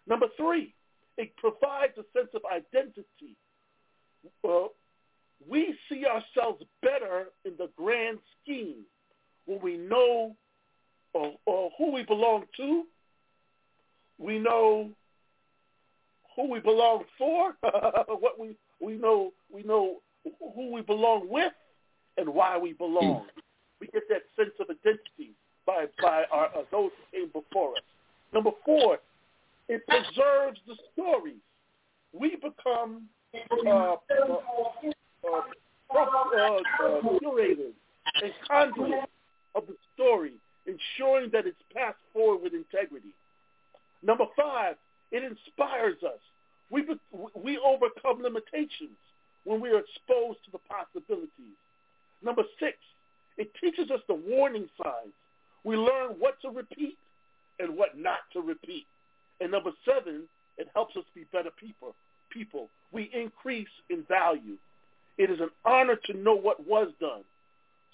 Number 0.08 0.28
three, 0.38 0.74
it 1.18 1.36
provides 1.38 1.94
a 1.98 2.06
sense 2.18 2.30
of 2.34 2.42
identity. 2.46 3.36
Uh, 4.48 4.68
we 5.50 5.76
see 5.90 6.06
ourselves 6.06 6.64
better 6.82 7.28
in 7.46 7.54
the 7.58 7.70
grand 7.76 8.20
we 9.68 9.76
know 9.76 10.34
uh, 11.14 11.28
uh, 11.28 11.70
who 11.78 11.92
we 11.92 12.04
belong 12.04 12.44
to 12.56 12.84
we 14.18 14.40
know 14.40 14.90
who 16.36 16.50
we 16.50 16.60
belong 16.60 17.04
for, 17.18 17.54
what 18.08 18.40
we 18.40 18.56
we 18.80 18.94
know 18.94 19.34
we 19.52 19.64
know 19.64 19.98
who 20.56 20.72
we 20.72 20.82
belong 20.82 21.28
with, 21.30 21.52
and 22.18 22.30
why 22.30 22.58
we 22.58 22.74
belong. 22.74 23.26
Mm. 23.26 23.42
We 23.80 23.88
get 23.88 24.04
that 24.10 24.24
sense 24.36 24.54
of 24.60 24.68
identity 24.70 25.34
by 25.66 25.86
by 26.02 26.24
our, 26.32 26.46
uh, 26.48 26.62
those 26.72 26.92
who 27.12 27.20
came 27.20 27.28
before 27.28 27.74
us. 27.74 27.84
Number 28.34 28.52
four, 28.66 29.00
it 29.68 29.86
preserves 29.88 30.60
the 30.68 30.76
stories. 30.94 31.42
We 32.14 32.36
become 32.36 33.04
uh, 33.36 33.70
uh, 33.70 33.96
uh, 35.24 35.38
uh, 35.96 37.18
curators 37.20 37.74
and 38.22 38.34
conduits 38.48 39.07
of 39.58 39.66
the 39.68 39.76
story, 39.96 40.34
ensuring 40.66 41.32
that 41.34 41.48
it's 41.48 41.62
passed 41.74 41.98
forward 42.14 42.44
with 42.44 42.54
integrity. 42.54 43.14
Number 44.04 44.26
five, 44.38 44.76
it 45.12 45.24
inspires 45.24 45.98
us. 46.04 46.20
We, 46.70 46.86
we 47.34 47.58
overcome 47.58 48.22
limitations 48.22 48.98
when 49.46 49.60
we 49.62 49.70
are 49.70 49.80
exposed 49.80 50.40
to 50.46 50.52
the 50.52 50.60
possibilities. 50.70 51.58
Number 52.24 52.44
six, 52.60 52.78
it 53.38 53.52
teaches 53.62 53.90
us 53.90 54.02
the 54.08 54.14
warning 54.16 54.70
signs. 54.82 55.14
We 55.64 55.76
learn 55.76 56.12
what 56.20 56.40
to 56.42 56.50
repeat 56.50 56.98
and 57.60 57.78
what 57.78 57.98
not 57.98 58.20
to 58.34 58.42
repeat. 58.42 58.86
And 59.40 59.52
number 59.52 59.72
seven, 59.86 60.24
it 60.58 60.68
helps 60.74 60.96
us 60.96 61.04
be 61.16 61.26
better 61.32 61.50
people. 61.60 61.96
People, 62.30 62.70
we 62.92 63.10
increase 63.14 63.68
in 63.90 64.04
value. 64.04 64.58
It 65.18 65.30
is 65.32 65.40
an 65.40 65.50
honor 65.66 65.98
to 66.06 66.14
know 66.14 66.36
what 66.36 66.68
was 66.68 66.90
done. 67.00 67.24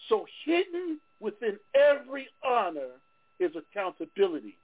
So 0.09 0.25
hidden 0.45 0.99
within 1.23 1.57
every 1.73 2.27
honor 2.45 2.99
is 3.39 3.51
accountability. 3.55 4.57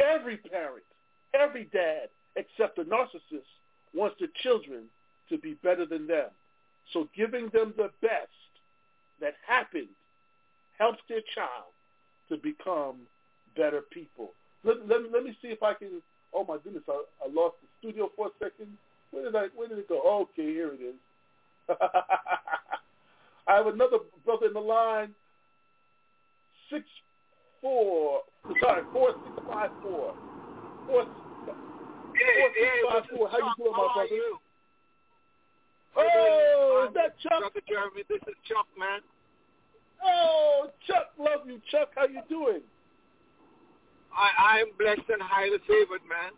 Every 0.00 0.36
parent, 0.36 0.84
every 1.32 1.64
dad, 1.72 2.08
except 2.34 2.76
the 2.76 2.82
narcissist, 2.82 3.46
wants 3.94 4.16
the 4.20 4.26
children 4.42 4.84
to 5.30 5.38
be 5.38 5.54
better 5.62 5.86
than 5.86 6.06
them. 6.08 6.28
So 6.92 7.08
giving 7.16 7.48
them 7.50 7.72
the 7.76 7.90
best 8.02 8.28
that 9.20 9.34
happened 9.46 9.88
helps 10.76 10.98
their 11.08 11.22
child 11.34 11.72
to 12.28 12.36
become 12.36 12.96
better 13.56 13.80
people. 13.80 14.32
Let, 14.64 14.86
let, 14.88 15.12
let 15.12 15.22
me 15.24 15.36
see 15.40 15.48
if 15.48 15.62
I 15.62 15.74
can. 15.74 16.02
Oh 16.34 16.44
my 16.44 16.58
goodness, 16.62 16.82
I, 16.88 17.02
I 17.24 17.32
lost 17.32 17.56
the 17.62 17.68
studio 17.78 18.10
for 18.16 18.26
a 18.26 18.30
second. 18.38 18.76
Where 19.12 19.24
did 19.24 19.36
I? 19.36 19.46
Where 19.54 19.68
did 19.68 19.78
it 19.78 19.88
go? 19.88 20.00
Okay, 20.02 20.52
here 20.52 20.72
it 20.74 20.80
is. 20.80 20.96
I 23.48 23.54
have 23.54 23.68
another 23.68 23.98
brother 24.24 24.46
in 24.46 24.52
the 24.52 24.60
line. 24.60 25.14
Six 26.70 26.84
four, 27.60 28.20
sorry, 28.60 28.82
four 28.92 29.14
six 29.24 29.46
five 29.48 29.70
four. 29.82 30.14
Four, 30.86 31.04
hey, 31.04 32.48
hey, 32.54 32.78
five 32.88 33.02
four. 33.14 33.28
How 33.28 33.38
you 33.38 33.52
doing, 33.56 33.72
my 33.72 33.92
brother? 33.94 34.14
You? 34.14 34.38
Oh, 35.96 36.86
is 36.88 36.94
that 36.94 37.18
Chuck? 37.20 37.40
Brother 37.40 37.62
Jeremy, 37.68 38.02
this 38.08 38.20
is 38.28 38.34
Chuck, 38.46 38.66
man. 38.78 39.00
Oh, 40.04 40.70
Chuck, 40.86 41.10
love 41.18 41.46
you, 41.46 41.60
Chuck. 41.70 41.90
How 41.94 42.06
you 42.06 42.20
doing? 42.28 42.60
I 44.12 44.60
I'm 44.60 44.66
blessed 44.78 45.08
and 45.08 45.22
highly 45.22 45.58
favored, 45.68 46.04
man. 46.08 46.32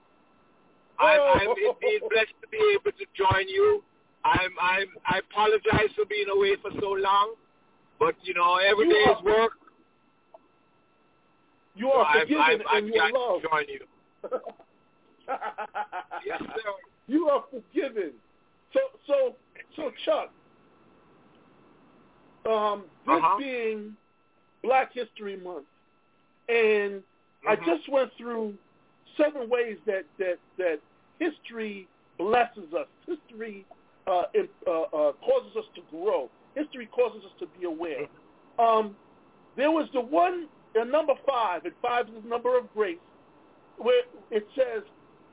I'm, 0.99 1.21
oh. 1.21 1.35
I'm 1.35 1.51
indeed 1.51 2.03
blessed 2.11 2.37
to 2.43 2.49
be 2.51 2.59
able 2.75 2.93
to 2.93 3.07
join 3.15 3.49
you. 3.49 3.83
I'm 4.25 4.51
I'm 4.61 4.89
I 5.07 5.19
apologize 5.19 5.91
for 5.95 6.05
being 6.07 6.29
away 6.29 6.57
for 6.61 6.71
so 6.81 6.91
long, 6.99 7.35
but 7.99 8.15
you 8.23 8.35
know 8.35 8.57
every 8.57 8.87
you 8.87 8.93
day 8.93 9.13
is 9.13 9.23
work. 9.25 9.53
You 11.79 11.89
are 11.91 12.13
so 12.13 12.21
forgiven 12.21 12.43
I'm, 12.43 12.61
I'm, 12.69 12.85
and 12.85 12.95
you 12.95 13.01
are 13.01 13.13
loved. 13.13 13.47
join 13.49 13.65
you. 13.69 13.81
yes, 16.27 16.41
sir. 16.41 16.73
You 17.07 17.29
are 17.29 17.45
forgiven. 17.51 18.13
So, 18.73 18.81
so, 19.07 19.37
so, 19.77 19.91
Chuck. 20.05 20.31
Um, 22.47 22.85
this 23.07 23.17
Uh-huh. 23.17 23.39
being 23.39 23.97
Black 24.63 24.93
History 24.93 25.37
Month, 25.37 25.67
and 26.49 27.03
I 27.47 27.57
Mhm. 27.57 27.65
just 27.65 27.89
went 27.89 28.13
through 28.15 28.57
seven 29.17 29.49
ways 29.49 29.79
that 29.87 30.05
that 30.19 30.39
that 30.57 30.81
history 31.19 31.87
blesses 32.17 32.73
us. 32.75 32.89
History 33.07 33.65
uh, 34.07 34.25
uh, 34.67 34.71
uh, 34.71 35.13
causes 35.13 35.57
us 35.57 35.67
to 35.75 35.83
grow. 35.91 36.31
History 36.55 36.87
causes 36.87 37.23
us 37.25 37.33
to 37.39 37.47
be 37.59 37.65
aware. 37.67 38.07
Um, 38.59 38.97
there 39.57 39.71
was 39.71 39.89
the 39.93 40.01
one, 40.01 40.49
uh, 40.81 40.85
number 40.85 41.15
five, 41.27 41.65
and 41.65 41.75
five 41.81 42.09
is 42.09 42.23
the 42.23 42.29
number 42.29 42.59
of 42.59 42.73
grace, 42.75 42.99
where 43.79 44.03
it 44.31 44.47
says, 44.57 44.83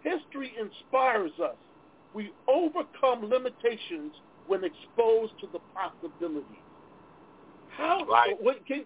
history 0.03 0.53
inspires 0.59 1.31
us. 1.43 1.55
We 2.13 2.31
overcome 2.47 3.29
limitations 3.29 4.13
when 4.47 4.63
exposed 4.63 5.33
to 5.41 5.47
the 5.51 5.59
possibilities. 5.73 6.45
How, 7.69 8.05
Right. 8.05 8.35
what, 8.39 8.65
can, 8.65 8.85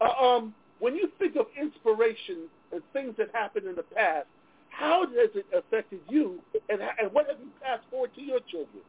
uh, 0.00 0.24
um, 0.24 0.54
when 0.78 0.94
you 0.94 1.10
think 1.18 1.36
of 1.36 1.46
inspiration 1.60 2.48
and 2.72 2.82
things 2.92 3.14
that 3.18 3.28
happened 3.34 3.66
in 3.66 3.74
the 3.74 3.82
past, 3.82 4.26
how 4.70 5.06
has 5.06 5.30
it 5.34 5.46
affected 5.54 6.00
you, 6.08 6.40
and, 6.68 6.80
and 6.80 7.12
what 7.12 7.28
have 7.28 7.38
you 7.40 7.50
passed 7.62 7.84
forward 7.90 8.14
to 8.14 8.22
your 8.22 8.40
children? 8.40 8.82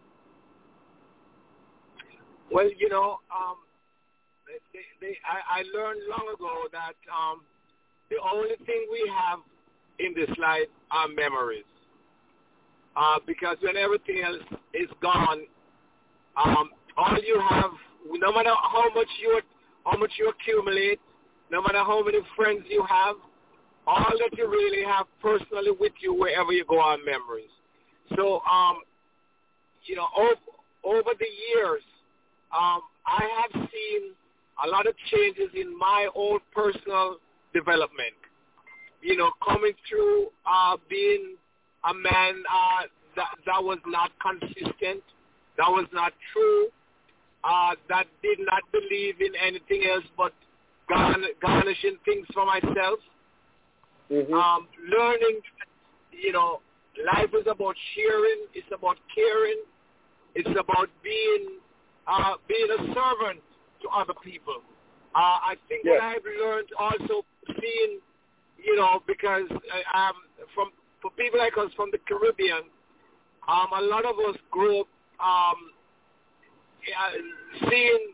Well, 2.51 2.70
you 2.77 2.89
know, 2.89 3.20
um, 3.32 3.58
they, 4.74 4.86
they, 5.02 5.18
I, 5.26 5.60
I 5.60 5.78
learned 5.78 6.02
long 6.10 6.34
ago 6.34 6.68
that 6.72 6.96
um, 7.12 7.42
the 8.10 8.18
only 8.24 8.56
thing 8.66 8.88
we 8.92 9.12
have 9.14 9.40
in 10.00 10.14
this 10.14 10.30
life 10.38 10.68
are 10.92 11.08
memories. 11.08 11.66
Uh, 12.96 13.20
because 13.28 13.58
when 13.62 13.78
everything 13.78 14.24
else 14.26 14.42
is 14.74 14.90
gone, 15.02 15.42
um, 16.36 16.70
all 16.98 17.18
you 17.24 17.40
have, 17.50 17.72
no 18.12 18.34
matter 18.34 18.50
how 18.50 18.86
much 18.96 19.08
you 19.22 19.42
how 19.86 19.98
much 19.98 20.12
you 20.18 20.30
accumulate, 20.30 21.00
no 21.52 21.62
matter 21.62 21.80
how 21.80 22.04
many 22.04 22.20
friends 22.36 22.64
you 22.68 22.84
have, 22.90 23.16
all 23.86 24.12
that 24.20 24.38
you 24.38 24.50
really 24.50 24.84
have 24.84 25.06
personally 25.22 25.72
with 25.80 25.94
you 26.02 26.14
wherever 26.14 26.52
you 26.52 26.66
go 26.66 26.80
on 26.80 27.00
memories. 27.06 27.50
So, 28.16 28.42
um, 28.52 28.80
you 29.86 29.96
know, 29.96 30.08
over, 30.18 30.36
over 30.84 31.12
the 31.18 31.26
years, 31.56 31.82
um, 32.52 32.82
I 33.06 33.24
have 33.42 33.70
seen 33.72 34.12
a 34.66 34.68
lot 34.68 34.88
of 34.88 34.96
changes 35.12 35.50
in 35.54 35.78
my 35.78 36.08
own 36.16 36.40
personal 36.54 37.18
development. 37.54 38.16
You 39.02 39.18
know, 39.18 39.32
coming 39.48 39.74
through 39.88 40.28
uh, 40.46 40.78
being 40.90 41.36
a 41.88 41.94
man 41.94 42.44
uh, 42.50 42.84
that, 43.16 43.30
that 43.46 43.64
was 43.64 43.78
not 43.86 44.12
consistent, 44.22 45.04
that 45.58 45.70
was 45.70 45.86
not 45.94 46.14
true, 46.34 46.68
uh, 47.44 47.76
that 47.90 48.06
did 48.22 48.40
not 48.40 48.64
believe 48.72 49.22
in 49.22 49.34
anything 49.36 49.88
else 49.90 50.04
but 50.18 50.34
garn- 50.90 51.26
garnishing 51.42 51.98
things 52.06 52.26
for 52.34 52.46
myself. 52.46 53.00
Mm-hmm. 54.12 54.34
Um, 54.34 54.68
learning, 54.90 55.42
you 56.12 56.32
know, 56.32 56.62
life 57.14 57.30
is 57.34 57.46
about 57.50 57.76
sharing. 57.94 58.48
It's 58.54 58.68
about 58.74 58.98
caring. 59.14 59.62
It's 60.34 60.50
about 60.60 60.90
being 61.04 61.60
uh, 62.08 62.36
being 62.48 62.68
a 62.72 62.94
servant 62.94 63.42
to 63.82 63.90
other 63.90 64.14
people. 64.24 64.62
Uh, 65.16 65.54
I 65.54 65.56
think 65.68 65.84
Yes. 65.84 65.94
what 65.94 66.02
I've 66.02 66.26
learned 66.26 66.70
also 66.78 67.26
seeing, 67.60 68.00
you 68.64 68.76
know, 68.76 69.02
because 69.08 69.48
uh, 69.50 69.98
um, 69.98 70.14
from 70.54 70.72
for 71.02 71.12
people 71.12 71.40
like 71.40 71.58
us 71.58 71.72
from 71.76 71.90
the 71.92 72.00
Caribbean, 72.08 72.64
um, 73.48 73.68
a 73.76 73.82
lot 73.82 74.06
of 74.06 74.16
us 74.30 74.36
grew 74.52 74.82
up 74.82 74.88
um, 75.20 75.72
uh, 76.88 77.70
seeing, 77.70 78.14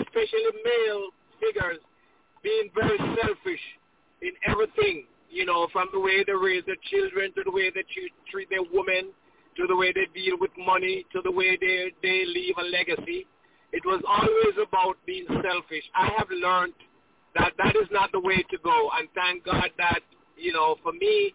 especially 0.00 0.52
male 0.64 1.10
figures, 1.40 1.78
being 2.42 2.70
very 2.74 2.98
selfish 3.20 3.60
in 4.22 4.32
everything. 4.46 5.06
You 5.30 5.44
know, 5.44 5.68
from 5.72 5.88
the 5.92 6.00
way 6.00 6.24
they 6.24 6.32
raise 6.32 6.64
their 6.64 6.80
children 6.90 7.32
to 7.34 7.42
the 7.44 7.50
way 7.50 7.70
they 7.70 7.84
treat, 7.92 8.12
treat 8.30 8.48
their 8.48 8.62
women, 8.72 9.12
to 9.58 9.66
the 9.66 9.76
way 9.76 9.92
they 9.92 10.06
deal 10.14 10.36
with 10.40 10.50
money, 10.56 11.04
to 11.12 11.20
the 11.22 11.30
way 11.30 11.58
they 11.60 11.92
they 12.02 12.24
leave 12.24 12.54
a 12.58 12.64
legacy. 12.64 13.26
It 13.72 13.82
was 13.84 14.02
always 14.06 14.56
about 14.66 14.96
being 15.06 15.26
selfish. 15.28 15.84
I 15.94 16.08
have 16.16 16.28
learned 16.30 16.74
that 17.36 17.52
that 17.58 17.76
is 17.76 17.88
not 17.90 18.10
the 18.12 18.20
way 18.20 18.42
to 18.50 18.58
go, 18.64 18.90
and 18.98 19.08
thank 19.14 19.44
God 19.44 19.70
that 19.78 20.00
you 20.38 20.52
know, 20.52 20.76
for 20.82 20.92
me, 20.92 21.34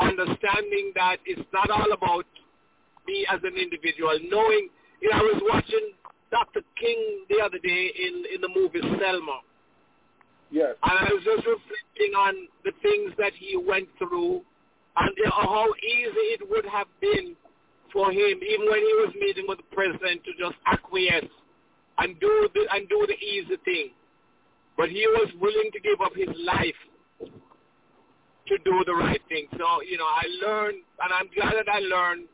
understanding 0.00 0.92
that 0.96 1.18
it's 1.24 1.46
not 1.52 1.70
all 1.70 1.92
about 1.92 2.26
me 3.06 3.26
as 3.30 3.40
an 3.44 3.56
individual. 3.56 4.18
Knowing, 4.28 4.68
you 5.00 5.10
know, 5.10 5.18
I 5.18 5.22
was 5.22 5.42
watching 5.52 5.92
Dr. 6.30 6.62
King 6.80 7.26
the 7.28 7.44
other 7.44 7.58
day 7.62 7.92
in 7.94 8.24
in 8.34 8.40
the 8.40 8.48
movie 8.48 8.80
Selma, 8.80 9.40
Yes. 10.50 10.74
and 10.82 10.98
I 10.98 11.12
was 11.12 11.22
just 11.24 11.46
reflecting 11.46 12.14
on 12.16 12.48
the 12.64 12.72
things 12.82 13.12
that 13.18 13.32
he 13.34 13.56
went 13.56 13.88
through 13.98 14.42
and 14.96 15.10
how 15.30 15.66
easy 15.82 16.26
it 16.38 16.48
would 16.48 16.64
have 16.66 16.86
been 17.00 17.36
for 17.92 18.10
him, 18.10 18.40
even 18.42 18.66
when 18.70 18.80
he 18.80 18.94
was 19.02 19.12
meeting 19.20 19.44
with 19.48 19.58
the 19.58 19.74
president, 19.74 20.22
to 20.24 20.32
just 20.38 20.56
acquiesce 20.66 21.30
and 21.98 22.18
do 22.20 22.48
the 22.54 22.66
and 22.72 22.88
do 22.88 23.06
the 23.06 23.14
easy 23.24 23.56
thing. 23.64 23.90
But 24.76 24.88
he 24.88 25.06
was 25.06 25.30
willing 25.40 25.70
to 25.72 25.80
give 25.80 26.00
up 26.00 26.12
his 26.14 26.28
life 26.44 26.74
to 28.48 28.58
do 28.64 28.82
the 28.86 28.94
right 28.94 29.20
thing. 29.28 29.46
So 29.52 29.82
you 29.82 29.98
know, 29.98 30.06
I 30.06 30.24
learned, 30.44 30.82
and 31.00 31.12
I'm 31.12 31.28
glad 31.34 31.54
that 31.54 31.72
I 31.72 31.78
learned 31.78 32.26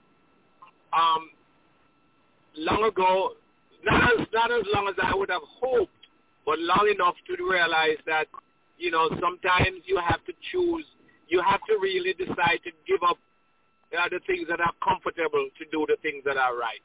um, 0.92 1.30
long 2.56 2.84
ago, 2.84 3.32
not 3.84 4.20
as 4.20 4.26
not 4.32 4.50
as 4.50 4.64
long 4.74 4.88
as 4.88 4.94
I 5.02 5.14
would 5.14 5.30
have 5.30 5.42
hoped, 5.60 5.92
but 6.46 6.58
long 6.58 6.90
enough 6.92 7.14
to 7.26 7.44
realize 7.44 7.98
that 8.06 8.26
you 8.78 8.90
know 8.90 9.08
sometimes 9.20 9.82
you 9.86 9.98
have 9.98 10.24
to 10.26 10.32
choose. 10.50 10.86
You 11.28 11.40
have 11.48 11.60
to 11.68 11.78
really 11.80 12.12
decide 12.14 12.58
to 12.64 12.72
give 12.88 13.02
up 13.08 13.16
uh, 13.96 14.08
the 14.10 14.18
things 14.26 14.48
that 14.48 14.60
are 14.60 14.72
comfortable 14.82 15.48
to 15.58 15.64
do 15.70 15.86
the 15.86 15.96
things 16.02 16.24
that 16.24 16.36
are 16.36 16.56
right. 16.56 16.82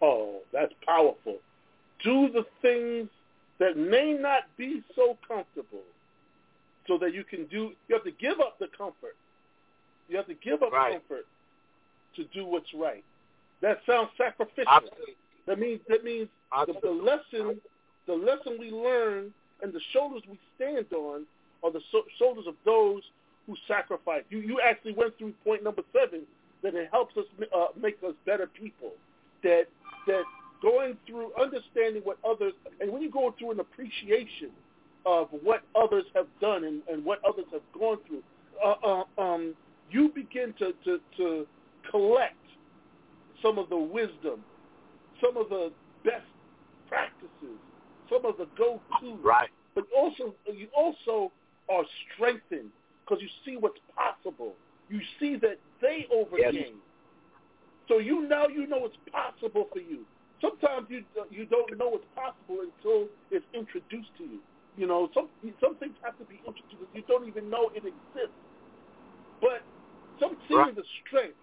Oh, 0.00 0.40
that's 0.52 0.72
powerful. 0.86 1.36
Do 2.02 2.30
the 2.30 2.44
things 2.62 3.08
that 3.58 3.76
may 3.76 4.12
not 4.14 4.44
be 4.56 4.82
so 4.96 5.18
comfortable 5.26 5.82
so 6.86 6.96
that 6.98 7.12
you 7.14 7.24
can 7.24 7.44
do, 7.46 7.72
you 7.88 7.94
have 7.94 8.04
to 8.04 8.10
give 8.10 8.40
up 8.40 8.58
the 8.58 8.68
comfort. 8.76 9.16
You 10.08 10.16
have 10.16 10.26
to 10.26 10.34
give 10.34 10.62
up 10.62 10.72
Right. 10.72 10.92
comfort 10.92 11.26
to 12.16 12.24
do 12.24 12.44
what's 12.44 12.72
right. 12.74 13.04
That 13.60 13.80
sounds 13.86 14.10
sacrificial. 14.16 14.64
Absolutely. 14.72 15.14
That 15.46 15.58
means, 15.58 15.80
that 15.88 16.04
means 16.04 16.28
the, 16.66 16.74
the 16.82 16.90
lesson, 16.90 17.60
the 18.06 18.14
lesson 18.14 18.56
we 18.58 18.70
learn 18.70 19.32
and 19.62 19.72
the 19.72 19.80
shoulders 19.92 20.22
we 20.28 20.38
stand 20.56 20.86
on 20.92 21.26
are 21.62 21.70
the 21.70 21.82
so- 21.92 22.06
shoulders 22.18 22.46
of 22.46 22.54
those 22.64 23.02
who 23.46 23.54
sacrifice. 23.68 24.22
You, 24.30 24.38
you 24.38 24.60
actually 24.60 24.92
went 24.94 25.16
through 25.18 25.32
point 25.44 25.62
number 25.62 25.82
seven, 25.92 26.22
that 26.62 26.74
it 26.74 26.88
helps 26.90 27.16
us 27.16 27.24
uh, 27.54 27.66
make 27.80 27.98
us 28.06 28.14
better 28.24 28.46
people. 28.46 28.92
That 29.42 29.66
that 30.06 30.24
going 30.62 30.96
through 31.06 31.30
understanding 31.40 32.02
what 32.04 32.18
others 32.28 32.52
and 32.80 32.92
when 32.92 33.02
you 33.02 33.10
go 33.10 33.34
through 33.38 33.52
an 33.52 33.60
appreciation 33.60 34.50
of 35.06 35.28
what 35.42 35.62
others 35.80 36.04
have 36.14 36.26
done 36.40 36.64
and, 36.64 36.82
and 36.90 37.04
what 37.04 37.20
others 37.26 37.46
have 37.52 37.62
gone 37.78 37.98
through, 38.06 38.22
uh, 38.64 38.74
uh, 38.86 39.22
um, 39.22 39.54
you 39.90 40.10
begin 40.14 40.54
to, 40.58 40.72
to, 40.84 41.00
to 41.16 41.46
collect 41.90 42.34
some 43.42 43.58
of 43.58 43.68
the 43.70 43.76
wisdom, 43.76 44.44
some 45.22 45.36
of 45.36 45.48
the 45.48 45.72
best 46.04 46.26
practices, 46.88 47.58
some 48.10 48.24
of 48.24 48.36
the 48.36 48.46
go-to. 48.56 49.16
Right. 49.22 49.48
But 49.74 49.84
also, 49.96 50.34
you 50.52 50.68
also 50.76 51.32
are 51.70 51.84
strengthened 52.14 52.70
because 53.04 53.22
you 53.22 53.28
see 53.44 53.56
what's 53.56 53.78
possible. 53.96 54.54
You 54.88 55.00
see 55.18 55.36
that 55.36 55.58
they 55.80 56.06
overcame. 56.12 56.76
So 57.88 57.98
you 57.98 58.28
now 58.28 58.46
you 58.46 58.66
know 58.66 58.84
it's 58.84 58.96
possible 59.10 59.66
for 59.72 59.80
you. 59.80 60.00
Sometimes 60.40 60.86
you 60.88 61.04
you 61.30 61.44
don't 61.46 61.76
know 61.78 61.94
it's 61.94 62.04
possible 62.14 62.64
until 62.64 63.08
it's 63.30 63.44
introduced 63.52 64.10
to 64.18 64.24
you. 64.24 64.40
You 64.76 64.86
know, 64.86 65.10
some 65.14 65.28
some 65.60 65.76
things 65.76 65.94
have 66.02 66.16
to 66.18 66.24
be 66.24 66.40
introduced. 66.46 66.88
You 66.94 67.02
don't 67.08 67.26
even 67.28 67.50
know 67.50 67.70
it 67.74 67.84
exists. 67.84 68.36
But 69.40 69.62
some 70.18 70.36
seeing 70.48 70.60
Right. 70.60 70.74
the 70.74 70.84
strength. 71.06 71.36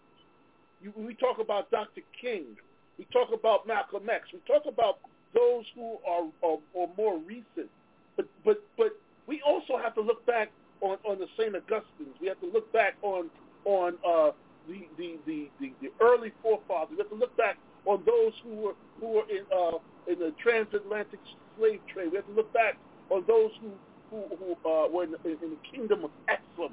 You, 0.82 0.94
we 0.96 1.16
talk 1.16 1.40
about 1.40 1.70
Dr. 1.72 2.02
King. 2.22 2.56
We 2.98 3.06
talk 3.06 3.30
about 3.34 3.66
Malcolm 3.68 4.10
X. 4.10 4.30
We 4.34 4.40
talk 4.48 4.66
about 4.68 5.00
those 5.34 5.66
who 5.76 5.98
are, 6.08 6.26
are, 6.44 6.58
are 6.80 6.90
more 6.98 7.18
recent. 7.20 7.70
But 8.16 8.28
but 8.46 8.64
but 8.78 8.98
we 9.28 9.42
also 9.46 9.78
have 9.78 9.94
to 9.96 10.02
look 10.02 10.26
back 10.26 10.50
on, 10.82 10.98
on 11.06 11.20
the 11.20 11.28
Saint 11.38 11.56
Augustines. 11.56 12.16
We 12.22 12.28
have 12.28 12.40
to 12.42 12.48
look 12.52 12.72
back 12.74 12.96
on 13.02 13.30
on 13.66 13.94
uh, 14.08 14.32
the, 14.68 14.88
the, 14.98 15.18
the, 15.26 15.50
the, 15.60 15.74
the 15.82 15.90
early 16.02 16.32
forefathers. 16.42 16.92
We 16.92 16.98
have 16.98 17.10
to 17.10 17.16
look 17.16 17.36
back 17.38 17.58
on 17.88 18.04
those 18.06 18.34
who 18.44 18.56
were 18.56 18.74
who 19.00 19.08
were 19.14 19.28
in 19.30 19.44
uh, 19.56 19.78
in 20.12 20.20
the 20.20 20.34
transatlantic 20.44 21.20
slave 21.58 21.80
trade. 21.94 22.10
We 22.12 22.18
have 22.18 22.26
to 22.28 22.34
look 22.34 22.54
back 22.54 22.76
on 23.10 23.24
those 23.28 23.52
who 23.62 23.72
who, 24.10 24.24
who 24.38 24.70
uh, 24.70 24.88
were 24.90 25.04
in, 25.04 25.16
in, 25.26 25.32
in 25.44 25.50
the 25.52 25.62
kingdom 25.72 26.06
of 26.06 26.12
Eslam. 26.30 26.72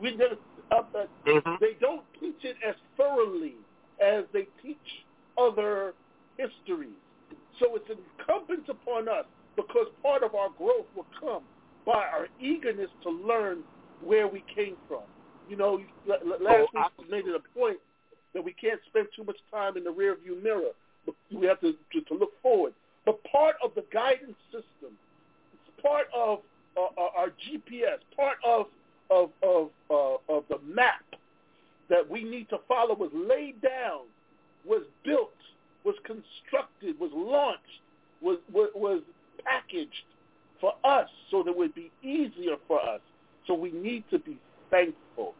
We 0.00 0.16
never, 0.16 0.36
uh, 0.72 0.82
uh, 0.94 1.06
Mhm. 1.26 1.58
they 1.60 1.74
don't 1.80 2.02
teach 2.20 2.44
it 2.44 2.56
as 2.66 2.74
thoroughly 2.96 3.54
as 4.00 4.24
they 4.32 4.46
teach 4.62 5.04
other 5.38 5.94
histories. 6.36 6.96
So 7.58 7.76
it's 7.76 7.88
incumbent 7.88 8.68
upon 8.68 9.08
us 9.08 9.24
because 9.56 9.86
part 10.02 10.22
of 10.22 10.34
our 10.34 10.50
growth 10.58 10.86
will 10.94 11.06
come 11.18 11.42
by 11.86 12.04
our 12.04 12.28
eagerness 12.38 12.90
to 13.04 13.10
learn 13.10 13.58
where 14.04 14.28
we 14.28 14.44
came 14.54 14.76
from. 14.86 15.02
You 15.48 15.56
know, 15.56 15.78
you- 15.78 15.86
l- 16.08 16.20
l- 16.22 16.42
last 16.42 16.68
Oh, 16.74 16.78
week 16.78 16.86
you 16.98 17.10
made 17.10 17.26
it 17.26 17.34
a 17.34 17.58
point 17.58 17.78
that 18.36 18.44
we 18.44 18.52
can't 18.52 18.80
spend 18.86 19.08
too 19.16 19.24
much 19.24 19.38
time 19.50 19.78
in 19.78 19.84
the 19.84 19.90
rearview 19.90 20.40
mirror. 20.42 20.72
But 21.06 21.14
we 21.32 21.46
have 21.46 21.58
to, 21.62 21.72
to, 21.92 22.00
to 22.02 22.14
look 22.14 22.32
forward. 22.42 22.74
But 23.06 23.24
part 23.24 23.56
of 23.64 23.74
the 23.74 23.84
guidance 23.90 24.36
system, 24.52 24.92
it's 25.54 25.82
part 25.82 26.08
of 26.14 26.40
uh, 26.76 26.82
uh, 27.00 27.08
our 27.16 27.28
GPS, 27.28 27.98
part 28.14 28.36
of 28.44 28.66
of 29.10 29.30
of 29.42 29.70
uh, 29.90 30.16
of 30.28 30.44
the 30.50 30.58
map 30.66 31.04
that 31.88 32.08
we 32.10 32.24
need 32.24 32.50
to 32.50 32.58
follow 32.68 32.94
was 32.94 33.10
laid 33.14 33.62
down, 33.62 34.00
was 34.66 34.82
built, 35.04 35.30
was 35.84 35.94
constructed, 36.04 36.98
was 37.00 37.12
launched, 37.14 37.62
was 38.20 38.38
was, 38.52 38.68
was 38.74 39.00
packaged 39.44 40.04
for 40.60 40.74
us 40.84 41.08
so 41.30 41.42
that 41.42 41.50
it 41.50 41.56
would 41.56 41.74
be 41.74 41.90
easier 42.02 42.56
for 42.66 42.80
us. 42.80 43.00
So 43.46 43.54
we 43.54 43.70
need 43.70 44.04
to 44.10 44.18
be 44.18 44.36
thankful. 44.70 45.34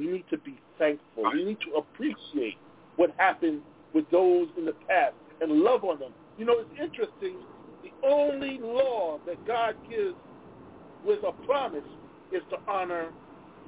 We 0.00 0.06
need 0.06 0.24
to 0.30 0.38
be 0.38 0.58
thankful. 0.78 1.24
We 1.30 1.44
need 1.44 1.58
to 1.68 1.74
appreciate 1.76 2.56
what 2.96 3.10
happened 3.18 3.60
with 3.92 4.06
those 4.10 4.48
in 4.56 4.64
the 4.64 4.72
past 4.88 5.12
and 5.42 5.52
love 5.52 5.84
on 5.84 5.98
them. 5.98 6.12
You 6.38 6.46
know, 6.46 6.54
it's 6.56 6.70
interesting. 6.82 7.36
The 7.82 8.08
only 8.08 8.58
law 8.62 9.18
that 9.26 9.46
God 9.46 9.74
gives 9.90 10.14
with 11.04 11.18
a 11.22 11.32
promise 11.44 11.84
is 12.32 12.40
to 12.48 12.56
honor 12.66 13.10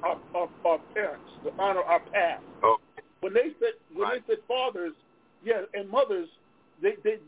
our, 0.03 0.19
our, 0.35 0.49
our 0.65 0.79
parents, 0.95 1.29
to 1.45 1.51
honor 1.59 1.83
our 1.83 2.01
past. 2.01 2.43
Oh. 2.63 2.79
When 3.21 3.35
they 3.35 3.53
said 3.61 3.75
when 3.93 4.09
Right. 4.09 4.27
they 4.27 4.35
said 4.35 4.43
fathers, 4.49 4.95
yeah, 5.45 5.63
and 5.75 5.87
mothers, 5.91 6.29
they, 6.81 6.95
they 7.05 7.19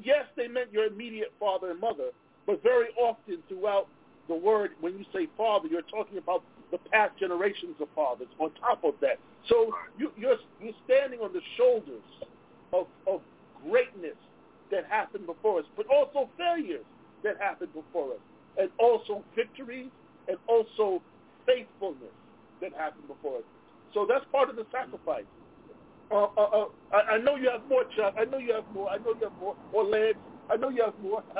yes, 0.00 0.24
they 0.36 0.46
meant 0.46 0.72
your 0.72 0.84
immediate 0.84 1.32
father 1.40 1.72
and 1.72 1.80
mother, 1.80 2.10
but 2.46 2.62
very 2.62 2.90
often 2.96 3.38
throughout 3.48 3.88
the 4.28 4.36
word, 4.36 4.70
when 4.80 4.96
you 4.96 5.04
say 5.12 5.26
father, 5.36 5.66
you're 5.66 5.82
talking 5.82 6.18
about 6.18 6.44
the 6.72 6.78
past 6.90 7.12
generations 7.20 7.76
of 7.80 7.88
fathers 7.94 8.28
on 8.40 8.50
top 8.58 8.82
of 8.82 8.94
that. 9.00 9.20
So 9.48 9.70
you, 9.98 10.10
you're, 10.16 10.38
you're 10.60 10.74
standing 10.84 11.20
on 11.20 11.32
the 11.32 11.40
shoulders 11.56 12.02
of, 12.72 12.86
of 13.06 13.20
greatness 13.68 14.16
that 14.72 14.86
happened 14.88 15.26
before 15.26 15.60
us, 15.60 15.66
but 15.76 15.86
also 15.86 16.28
failures 16.36 16.84
that 17.22 17.36
happened 17.38 17.72
before 17.74 18.14
us, 18.14 18.20
and 18.58 18.70
also 18.80 19.22
victories, 19.36 19.90
and 20.26 20.38
also 20.48 21.02
faithfulness 21.46 22.10
that 22.60 22.72
happened 22.72 23.06
before 23.06 23.38
us. 23.38 23.44
So 23.94 24.06
that's 24.08 24.24
part 24.32 24.48
of 24.48 24.56
the 24.56 24.66
sacrifice. 24.72 25.24
Uh, 26.10 26.26
uh, 26.36 26.42
uh, 26.42 26.64
I, 26.92 27.14
I 27.14 27.18
know 27.18 27.36
you 27.36 27.50
have 27.50 27.62
more, 27.68 27.84
Chuck. 27.96 28.14
I 28.18 28.24
know 28.24 28.38
you 28.38 28.54
have 28.54 28.64
more. 28.74 28.88
I 28.90 28.96
know 28.98 29.14
you 29.18 29.28
have 29.28 29.38
more, 29.38 29.56
more 29.72 29.84
legs. 29.84 30.18
I 30.50 30.56
know 30.56 30.70
you 30.70 30.82
have 30.84 30.98
more. 31.02 31.22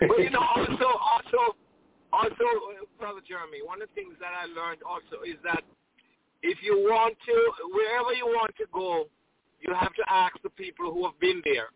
but 0.00 0.18
you 0.18 0.30
know, 0.30 0.44
also, 0.56 0.84
also, 0.84 1.56
also, 2.14 2.46
Brother 2.98 3.20
Jeremy, 3.26 3.58
one 3.64 3.82
of 3.82 3.88
the 3.88 3.94
things 3.94 4.14
that 4.20 4.30
I 4.30 4.46
learned 4.46 4.82
also 4.86 5.22
is 5.26 5.36
that 5.42 5.62
if 6.42 6.58
you 6.62 6.76
want 6.76 7.16
to, 7.26 7.36
wherever 7.72 8.12
you 8.12 8.26
want 8.26 8.54
to 8.58 8.66
go, 8.72 9.06
you 9.60 9.74
have 9.74 9.94
to 9.94 10.04
ask 10.08 10.34
the 10.42 10.50
people 10.50 10.92
who 10.92 11.04
have 11.04 11.18
been 11.18 11.42
there. 11.44 11.68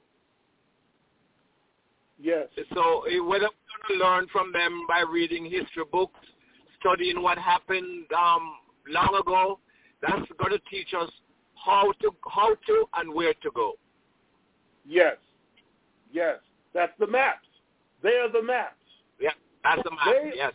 Yes. 2.21 2.49
So 2.75 3.03
eh, 3.05 3.21
whether 3.21 3.47
we're 3.47 3.89
going 3.89 3.99
to 3.99 4.05
learn 4.05 4.27
from 4.31 4.53
them 4.53 4.85
by 4.89 5.01
reading 5.01 5.45
history 5.45 5.85
books, 5.91 6.21
studying 6.81 7.23
what 7.23 7.39
happened 7.39 8.07
um, 8.17 8.55
long 8.89 9.19
ago, 9.21 9.59
that's 10.03 10.29
going 10.39 10.53
to 10.53 10.61
teach 10.71 10.95
us 10.99 11.11
how 11.55 11.93
to 12.01 12.15
how 12.31 12.55
to 12.67 12.85
and 12.97 13.13
where 13.13 13.35
to 13.35 13.51
go. 13.55 13.75
Yes. 14.87 15.17
Yes. 16.13 16.39
That's 16.75 16.93
the 16.99 17.07
maps. 17.07 17.47
They 18.03 18.15
are 18.15 18.31
the 18.31 18.43
maps. 18.43 18.78
That's 19.65 19.83
the 19.83 19.91
maps. 19.91 20.11
They, 20.11 20.33
yes. 20.37 20.53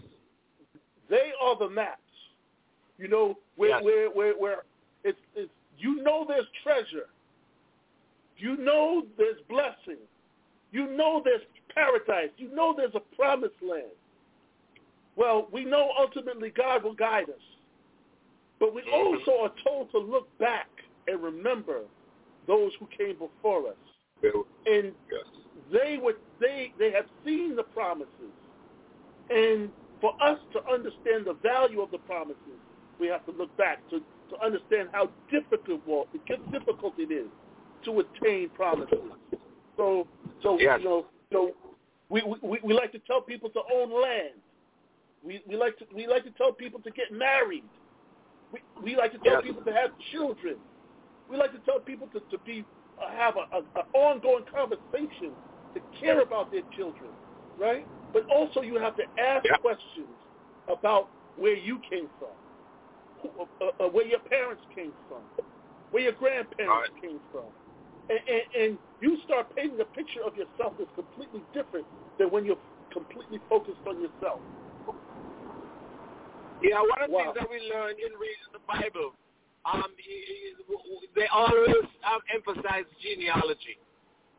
They 1.09 1.31
are 1.41 1.57
the 1.57 1.69
maps. 1.69 1.99
You 2.97 3.07
know 3.07 3.37
where 3.55 3.69
yes. 3.71 3.83
where 3.83 4.09
where 4.09 4.33
where 4.33 4.57
it's 5.03 5.19
it's 5.35 5.51
you 5.77 6.01
know 6.03 6.25
there's 6.27 6.45
treasure. 6.63 7.07
You 8.37 8.57
know 8.57 9.03
there's 9.17 9.37
blessing. 9.49 10.01
You 10.71 10.89
know 10.95 11.21
there's 11.23 11.41
paradise. 11.73 12.29
You 12.37 12.53
know 12.55 12.73
there's 12.75 12.95
a 12.95 13.15
promised 13.15 13.55
land. 13.61 13.91
Well, 15.15 15.47
we 15.51 15.65
know 15.65 15.91
ultimately 15.99 16.49
God 16.55 16.83
will 16.83 16.95
guide 16.95 17.29
us. 17.29 17.35
But 18.59 18.73
we 18.73 18.81
Mm-hmm. 18.81 18.93
also 18.93 19.43
are 19.43 19.51
told 19.63 19.91
to 19.91 19.97
look 19.99 20.27
back 20.39 20.67
and 21.07 21.21
remember 21.21 21.81
those 22.47 22.71
who 22.79 22.87
came 22.97 23.17
before 23.17 23.67
us. 23.69 23.75
And 24.65 24.93
yes. 25.11 25.25
they 25.71 25.97
were 26.01 26.13
they 26.39 26.73
they 26.79 26.91
have 26.91 27.05
seen 27.25 27.55
the 27.55 27.63
promises. 27.63 28.07
And 29.29 29.69
for 30.01 30.13
us 30.21 30.37
to 30.53 30.59
understand 30.71 31.25
the 31.25 31.35
value 31.41 31.81
of 31.81 31.91
the 31.91 31.97
promises, 31.99 32.59
we 32.99 33.07
have 33.07 33.25
to 33.25 33.31
look 33.31 33.55
back 33.57 33.79
to, 33.89 33.99
to 33.99 34.43
understand 34.43 34.89
how 34.91 35.09
difficult 35.31 35.81
well, 35.87 36.07
difficult 36.51 36.93
it 36.97 37.11
is 37.11 37.27
to 37.85 37.99
attain 37.99 38.49
promises. 38.49 38.99
So 39.77 40.07
so 40.41 40.59
yes. 40.59 40.79
you 40.79 40.85
know 40.85 41.05
so 41.31 41.51
we, 42.09 42.21
we 42.41 42.59
we 42.63 42.73
like 42.73 42.91
to 42.91 42.99
tell 42.99 43.21
people 43.21 43.49
to 43.51 43.61
own 43.73 43.91
land. 43.91 44.35
We 45.23 45.41
we 45.47 45.55
like 45.55 45.77
to 45.79 45.85
we 45.95 46.07
like 46.07 46.23
to 46.25 46.31
tell 46.31 46.51
people 46.51 46.79
to 46.81 46.91
get 46.91 47.11
married. 47.11 47.63
We 48.51 48.59
we 48.83 48.95
like 48.95 49.11
to 49.13 49.17
tell 49.19 49.33
yes. 49.33 49.43
people 49.43 49.63
to 49.63 49.73
have 49.73 49.91
children. 50.11 50.55
We 51.29 51.37
like 51.37 51.51
to 51.53 51.59
tell 51.59 51.79
people 51.79 52.07
to, 52.07 52.19
to 52.19 52.37
be 52.45 52.63
uh, 53.01 53.09
have 53.11 53.35
a, 53.37 53.55
a, 53.55 53.81
a 53.81 53.97
ongoing 53.97 54.45
conversation 54.53 55.31
to 55.73 55.81
care 55.99 56.21
about 56.21 56.51
their 56.51 56.61
children, 56.75 57.09
right? 57.59 57.87
But 58.13 58.29
also 58.29 58.61
you 58.61 58.75
have 58.75 58.95
to 58.97 59.03
ask 59.19 59.45
yeah. 59.45 59.57
questions 59.57 60.13
about 60.69 61.09
where 61.35 61.57
you 61.57 61.79
came 61.89 62.07
from, 62.19 62.35
who, 63.21 63.29
uh, 63.41 63.83
uh, 63.83 63.89
where 63.89 64.05
your 64.05 64.19
parents 64.19 64.61
came 64.75 64.93
from, 65.09 65.21
where 65.91 66.03
your 66.03 66.13
grandparents 66.13 66.91
right. 66.93 67.01
came 67.01 67.19
from, 67.31 67.49
and, 68.09 68.19
and, 68.29 68.63
and 68.63 68.77
you 69.01 69.17
start 69.25 69.53
painting 69.55 69.79
a 69.81 69.85
picture 69.97 70.21
of 70.25 70.35
yourself 70.35 70.73
that's 70.77 70.91
completely 70.95 71.41
different 71.53 71.85
than 72.19 72.29
when 72.29 72.45
you're 72.45 72.61
completely 72.91 73.39
focused 73.49 73.81
on 73.87 73.99
yourself. 73.99 74.39
Yeah, 76.61 76.79
one 76.79 77.01
of 77.01 77.09
the 77.09 77.15
wow. 77.15 77.33
things 77.33 77.35
that 77.41 77.49
we 77.49 77.59
learned 77.67 77.97
in 77.99 78.13
reading 78.15 78.51
the 78.53 78.63
Bible, 78.69 79.11
um, 79.65 79.89
they 81.15 81.27
always 81.33 81.89
um, 82.05 82.21
emphasize 82.29 82.85
genealogy. 83.01 83.81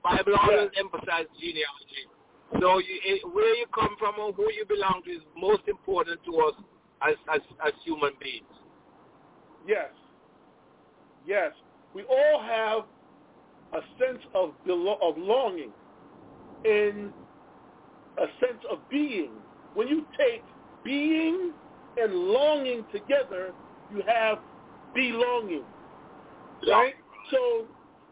Bible 0.03 0.37
always 0.41 0.71
yeah. 0.73 0.81
emphasize 0.81 1.27
genealogy. 1.37 2.09
So 2.61 2.79
you, 2.79 3.01
it, 3.05 3.35
where 3.35 3.55
you 3.57 3.67
come 3.75 3.97
from 3.99 4.15
or 4.19 4.33
who 4.33 4.45
you 4.53 4.65
belong 4.67 5.03
to 5.05 5.11
is 5.11 5.23
most 5.37 5.63
important 5.67 6.21
to 6.25 6.39
us 6.39 6.55
as, 7.07 7.15
as, 7.33 7.41
as 7.67 7.73
human 7.85 8.13
beings. 8.21 8.47
Yes. 9.67 9.91
Yes. 11.27 11.53
We 11.95 12.05
all 12.05 12.43
have 12.43 12.85
a 13.73 13.85
sense 13.99 14.23
of 14.35 14.53
belo- 14.67 15.01
of 15.03 15.19
longing 15.19 15.73
and 16.65 17.13
a 18.19 18.27
sense 18.41 18.63
of 18.71 18.79
being. 18.89 19.31
When 19.75 19.89
you 19.89 20.07
take 20.17 20.43
being 20.85 21.53
and 21.97 22.15
longing 22.15 22.85
together, 22.93 23.53
you 23.93 24.03
have 24.07 24.39
belonging. 24.95 25.65
Right? 26.69 26.95
So 27.31 27.67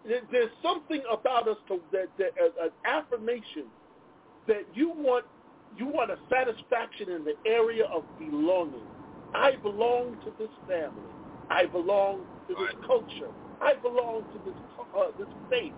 there's 0.04 0.50
something 0.62 1.02
about 1.10 1.48
us 1.48 1.56
to, 1.68 1.80
that, 1.92 2.08
that 2.18 2.30
an 2.40 2.70
affirmation 2.84 3.66
that 4.48 4.66
you 4.74 4.90
want 4.90 5.24
you 5.74 5.86
want 5.86 6.10
a 6.10 6.18
satisfaction 6.30 7.10
in 7.10 7.24
the 7.24 7.34
area 7.46 7.84
of 7.94 8.04
belonging. 8.18 8.86
I 9.34 9.52
belong 9.62 10.16
to 10.24 10.32
this 10.38 10.50
family. 10.66 11.16
I 11.50 11.66
belong 11.66 12.24
to 12.48 12.54
this 12.54 12.74
culture. 12.86 13.32
I 13.60 13.74
belong 13.82 14.24
to 14.32 14.38
this 14.44 14.54
uh, 14.96 15.12
this 15.18 15.28
faith. 15.50 15.74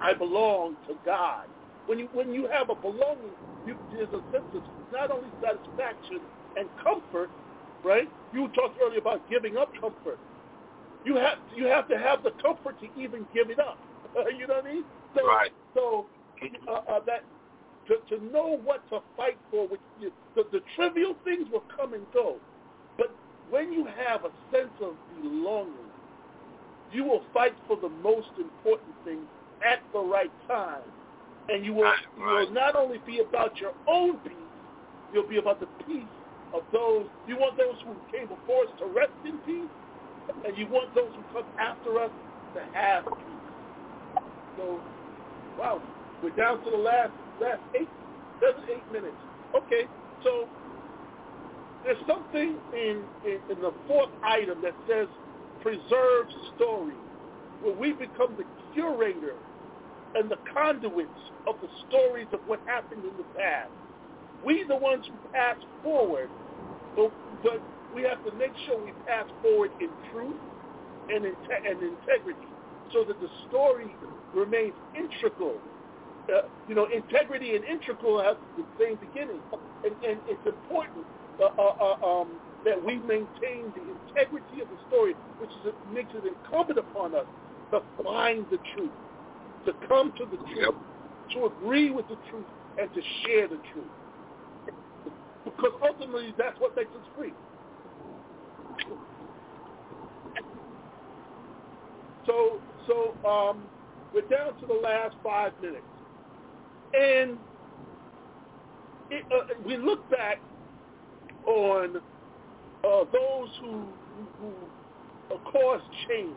I 0.00 0.14
belong 0.14 0.76
to 0.86 0.94
God. 1.04 1.46
When 1.86 1.98
you 1.98 2.08
when 2.12 2.32
you 2.32 2.48
have 2.52 2.70
a 2.70 2.74
belonging, 2.74 3.36
you, 3.64 3.76
there's 3.90 4.12
a 4.12 4.22
sense 4.32 4.46
of 4.54 4.62
not 4.92 5.10
only 5.10 5.32
satisfaction 5.42 6.20
and 6.56 6.68
comfort, 6.82 7.30
right? 7.84 8.10
You 8.32 8.48
talked 8.48 8.78
earlier 8.82 8.98
about 9.00 9.28
giving 9.28 9.56
up 9.56 9.72
comfort. 9.80 10.20
You 11.04 11.16
have 11.16 11.38
you 11.54 11.66
have 11.66 11.88
to 11.88 11.98
have 11.98 12.22
the 12.22 12.32
comfort 12.42 12.78
to 12.80 12.88
even 13.00 13.26
give 13.32 13.50
it 13.50 13.58
up. 13.58 13.78
you 14.38 14.46
know 14.46 14.56
what 14.56 14.66
I 14.66 14.72
mean? 14.74 14.84
So, 15.16 15.26
right. 15.26 15.52
So 15.74 16.06
uh, 16.68 16.92
uh, 16.92 17.00
that 17.06 17.24
to, 17.88 18.16
to 18.16 18.24
know 18.32 18.58
what 18.64 18.88
to 18.90 19.00
fight 19.16 19.38
for, 19.50 19.66
which 19.66 19.80
you, 20.00 20.12
the, 20.36 20.44
the 20.52 20.60
trivial 20.76 21.16
things 21.24 21.48
will 21.50 21.64
come 21.76 21.94
and 21.94 22.04
go, 22.12 22.36
but 22.96 23.10
when 23.50 23.72
you 23.72 23.86
have 23.86 24.24
a 24.24 24.30
sense 24.52 24.72
of 24.82 24.94
belonging, 25.22 25.72
you 26.92 27.04
will 27.04 27.22
fight 27.32 27.54
for 27.66 27.76
the 27.76 27.88
most 27.88 28.28
important 28.38 28.94
things 29.04 29.24
at 29.64 29.80
the 29.92 29.98
right 29.98 30.30
time, 30.46 30.82
and 31.48 31.64
you 31.64 31.74
will 31.74 31.84
right. 31.84 31.98
you 32.16 32.24
will 32.24 32.50
not 32.52 32.76
only 32.76 32.98
be 33.06 33.20
about 33.20 33.58
your 33.60 33.72
own 33.86 34.18
peace, 34.18 34.34
you'll 35.12 35.28
be 35.28 35.38
about 35.38 35.60
the 35.60 35.68
peace 35.86 36.04
of 36.54 36.62
those. 36.72 37.06
You 37.26 37.36
want 37.36 37.56
those 37.56 37.76
who 37.84 37.94
came 38.16 38.28
before 38.28 38.64
us 38.64 38.70
to 38.78 38.86
rest 38.86 39.12
in 39.24 39.38
peace, 39.38 39.70
and 40.46 40.56
you 40.56 40.66
want 40.66 40.94
those 40.94 41.10
who 41.14 41.22
come 41.32 41.48
after 41.58 41.98
us 42.00 42.10
to 42.54 42.60
have 42.72 43.04
peace. 43.04 44.22
So, 44.56 44.80
wow, 45.58 45.80
we're 46.22 46.30
down 46.30 46.62
to 46.64 46.70
the 46.70 46.76
last 46.76 47.12
last 47.40 47.62
eight, 47.74 47.88
seven, 48.40 48.62
eight 48.70 48.86
minutes. 48.92 49.16
Okay, 49.56 49.86
so 50.24 50.48
there's 51.84 52.00
something 52.06 52.56
in, 52.74 53.02
in, 53.24 53.38
in 53.50 53.62
the 53.62 53.72
fourth 53.86 54.10
item 54.22 54.60
that 54.62 54.74
says 54.88 55.08
preserve 55.62 56.26
story, 56.56 56.94
where 57.62 57.74
we 57.74 57.92
become 57.92 58.36
the 58.36 58.44
curator 58.74 59.34
and 60.14 60.30
the 60.30 60.38
conduits 60.52 61.10
of 61.46 61.56
the 61.60 61.68
stories 61.88 62.28
of 62.32 62.40
what 62.46 62.60
happened 62.66 63.02
in 63.04 63.16
the 63.16 63.28
past. 63.36 63.70
We 64.44 64.64
the 64.68 64.76
ones 64.76 65.04
who 65.06 65.16
pass 65.32 65.56
forward, 65.82 66.28
but, 66.96 67.12
but 67.42 67.60
we 67.94 68.02
have 68.02 68.22
to 68.24 68.32
make 68.38 68.52
sure 68.66 68.78
we 68.78 68.92
pass 69.06 69.26
forward 69.42 69.70
in 69.80 69.88
truth 70.12 70.36
and, 71.10 71.24
in 71.24 71.34
and 71.66 71.82
integrity 71.82 72.48
so 72.92 73.04
that 73.04 73.20
the 73.20 73.28
story 73.48 73.94
remains 74.34 74.74
integral. 74.96 75.56
Uh, 76.28 76.42
you 76.66 76.74
know, 76.74 76.86
integrity 76.94 77.56
and 77.56 77.64
integral 77.64 78.22
have 78.22 78.36
the 78.56 78.64
same 78.78 78.96
beginning. 78.96 79.40
And, 79.84 79.94
and 80.06 80.20
it's 80.26 80.44
important 80.44 81.06
uh, 81.40 81.48
uh, 81.56 82.06
um, 82.06 82.28
that 82.64 82.82
we 82.84 82.96
maintain 82.96 83.72
the 83.74 83.94
integrity 83.96 84.60
of 84.60 84.68
the 84.68 84.76
story, 84.88 85.14
which 85.38 85.50
is, 85.64 85.72
makes 85.90 86.12
it 86.12 86.24
incumbent 86.26 86.78
upon 86.78 87.14
us 87.14 87.24
to 87.72 87.80
find 88.02 88.44
the 88.50 88.58
truth, 88.76 88.92
to 89.64 89.72
come 89.88 90.12
to 90.18 90.26
the 90.26 90.36
truth, 90.52 90.74
to 91.32 91.46
agree 91.46 91.90
with 91.90 92.06
the 92.08 92.18
truth, 92.28 92.46
and 92.80 92.92
to 92.92 93.00
share 93.24 93.48
the 93.48 93.60
truth. 93.72 93.92
Because 95.44 95.72
ultimately, 95.82 96.34
that's 96.36 96.58
what 96.60 96.76
makes 96.76 96.94
us 96.94 97.02
free. 97.16 97.32
So, 102.26 102.60
so 102.86 103.16
um, 103.28 103.62
we're 104.12 104.28
down 104.28 104.52
to 104.60 104.66
the 104.66 104.80
last 104.82 105.14
five 105.22 105.52
minutes, 105.62 105.86
and 106.94 107.36
it, 109.10 109.24
uh, 109.32 109.54
we 109.66 109.76
look 109.76 110.08
back 110.10 110.38
on 111.46 111.96
uh, 112.84 113.04
those 113.12 113.48
who, 113.60 113.84
who, 114.40 114.52
cause 115.50 115.80
change, 116.08 116.34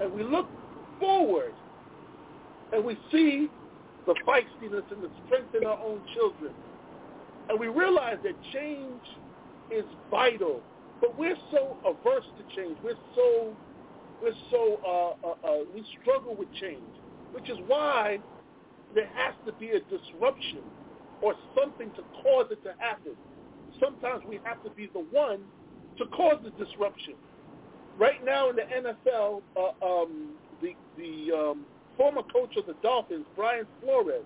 and 0.00 0.12
we 0.12 0.22
look 0.22 0.46
forward, 0.98 1.52
and 2.72 2.84
we 2.84 2.96
see 3.10 3.48
the 4.06 4.14
feistiness 4.26 4.82
and 4.90 5.02
the 5.02 5.10
strength 5.26 5.54
in 5.54 5.66
our 5.66 5.78
own 5.78 6.00
children, 6.14 6.52
and 7.48 7.58
we 7.58 7.68
realize 7.68 8.16
that 8.22 8.34
change 8.52 9.02
is 9.70 9.84
vital, 10.10 10.60
but 11.00 11.18
we're 11.18 11.36
so 11.50 11.76
averse 11.84 12.24
to 12.38 12.56
change. 12.56 12.76
We're 12.82 12.94
so 13.14 13.52
we're 14.22 14.32
so 14.50 14.80
uh, 14.86 15.26
uh, 15.26 15.52
uh, 15.52 15.64
we 15.74 15.84
struggle 16.00 16.34
with 16.34 16.48
change, 16.60 16.80
which 17.32 17.50
is 17.50 17.58
why 17.66 18.18
there 18.94 19.08
has 19.14 19.34
to 19.46 19.52
be 19.52 19.70
a 19.70 19.80
disruption 19.80 20.60
or 21.22 21.34
something 21.58 21.90
to 21.92 22.02
cause 22.22 22.46
it 22.50 22.62
to 22.62 22.74
happen. 22.78 23.12
Sometimes 23.80 24.22
we 24.28 24.40
have 24.44 24.62
to 24.64 24.70
be 24.70 24.88
the 24.92 25.04
one 25.10 25.40
to 25.98 26.06
cause 26.06 26.36
the 26.44 26.50
disruption. 26.64 27.14
Right 27.98 28.24
now 28.24 28.50
in 28.50 28.56
the 28.56 28.62
NFL, 28.62 29.42
uh, 29.56 29.84
um, 29.84 30.30
the 30.62 30.74
the 30.96 31.32
um, 31.34 31.66
former 31.96 32.22
coach 32.32 32.56
of 32.56 32.66
the 32.66 32.74
Dolphins, 32.82 33.24
Brian 33.34 33.66
Flores, 33.80 34.24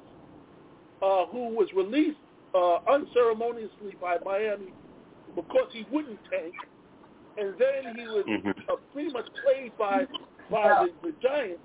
uh, 1.02 1.26
who 1.26 1.48
was 1.54 1.68
released 1.74 2.18
uh, 2.54 2.78
unceremoniously 2.90 3.94
by 4.00 4.16
Miami 4.24 4.72
because 5.36 5.68
he 5.72 5.86
wouldn't 5.92 6.18
tank, 6.30 6.54
and 7.38 7.54
then 7.58 7.94
he 7.96 8.04
was 8.06 8.24
Mhm. 8.26 8.54
uh, 8.68 8.76
pretty 8.92 9.10
much 9.12 9.26
played 9.44 9.76
by 9.78 10.06
by 10.50 10.68
the, 10.84 11.08
the 11.08 11.12
Giants 11.22 11.62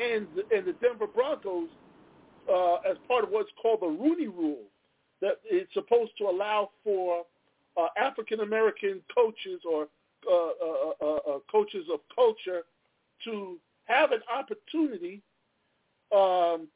and 0.00 0.28
and 0.54 0.64
the 0.64 0.74
Denver 0.74 1.08
Broncos 1.08 1.68
uh, 2.48 2.76
as 2.88 2.96
part 3.08 3.24
of 3.24 3.30
what's 3.30 3.50
called 3.60 3.80
the 3.82 3.86
Rooney 3.86 4.28
Rule, 4.28 4.64
that 5.20 5.38
it's 5.44 5.72
supposed 5.74 6.12
to 6.18 6.24
allow 6.24 6.70
for 6.84 7.24
uh, 7.76 7.88
African 7.96 8.40
American 8.40 9.00
coaches 9.14 9.60
or 9.68 9.88
uh, 10.28 10.34
uh, 10.34 10.92
uh, 11.00 11.16
uh, 11.16 11.38
coaches 11.50 11.86
of 11.92 12.00
culture 12.14 12.62
to 13.24 13.56
have 13.84 14.12
an 14.12 14.20
opportunity 14.32 15.20
um, 16.12 16.68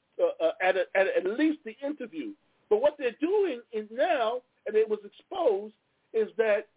at, 0.63 0.77
a, 0.77 0.85
at 0.95 1.07
at 1.07 1.27
least 1.39 1.59
the 1.65 1.77
interview. 1.85 2.31
But 2.71 2.81
what 2.81 2.97
they're 2.99 3.17
doing 3.21 3.61
is 3.73 3.87
now, 3.93 4.41
and 4.67 4.75
it 4.77 4.89
was 4.89 4.99
exposed, 5.05 5.75
is 6.13 6.29
that 6.39 6.69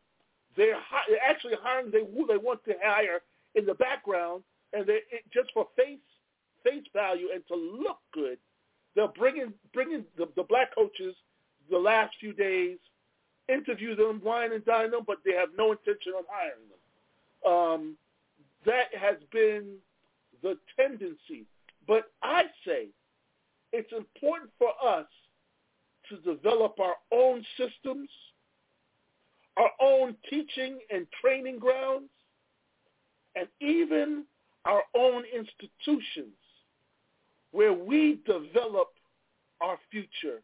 they're, 0.56 0.76
hi- 0.80 1.06
they're 1.08 1.24
actually 1.24 1.54
hiring 1.62 1.92
they 1.92 2.02
who 2.02 2.28
they 2.28 2.38
want 2.38 2.64
to 2.66 2.74
hire 2.84 3.20
in 3.56 3.66
the 3.66 3.76
background, 3.76 4.44
and 4.74 4.86
they 4.86 5.00
just 5.34 5.50
for 5.54 5.68
face 5.76 6.00
face 6.64 6.84
value 6.94 7.28
and 7.34 7.44
to 7.48 7.56
look 7.56 8.00
good, 8.14 8.38
they're 8.98 9.08
bringing 9.08 9.54
bringing 9.74 10.04
the, 10.18 10.28
the 10.36 10.44
black 10.44 10.74
coaches 10.74 11.16
the 11.70 11.78
last 11.78 12.16
few 12.20 12.34
days, 12.34 12.80
interview 13.48 13.96
them, 13.96 14.20
wine 14.24 14.52
and 14.54 14.66
dine 14.66 14.90
them, 14.90 15.02
but 15.06 15.18
they 15.24 15.34
have 15.34 15.50
no 15.56 15.72
intention 15.72 16.14
on 16.18 16.24
hiring 16.28 16.68
them. 16.68 17.54
Um, 17.54 17.98
that 18.66 18.88
has 19.00 19.18
been 19.32 19.76
the 20.42 20.58
tendency. 20.78 21.46
But 21.88 22.12
I 22.24 22.46
say 22.66 22.88
it's 23.72 23.92
important 23.94 24.50
for 24.58 24.70
us 24.84 25.06
to 26.10 26.18
develop 26.18 26.80
our 26.80 26.96
own 27.12 27.46
systems, 27.56 28.10
our 29.58 29.70
own 29.80 30.16
teaching 30.28 30.80
and 30.90 31.06
training 31.22 31.60
grounds, 31.60 32.10
and 33.36 33.48
even 33.62 34.24
our 34.66 34.82
own 34.96 35.24
institutions 35.34 36.34
where 37.52 37.74
we 37.74 38.20
develop 38.26 38.90
our 39.62 39.78
future 39.92 40.42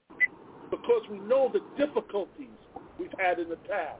because 0.71 1.01
we 1.09 1.19
know 1.19 1.51
the 1.53 1.61
difficulties 1.77 2.57
we've 2.97 3.13
had 3.19 3.39
in 3.39 3.49
the 3.49 3.57
past. 3.57 3.99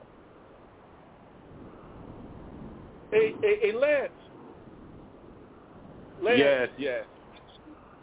Hey, 3.10 3.32
hey, 3.42 3.56
hey 3.62 3.72
Lance. 3.72 4.10
Lance, 6.22 6.38
Yes, 6.38 6.68
yes. 6.78 7.04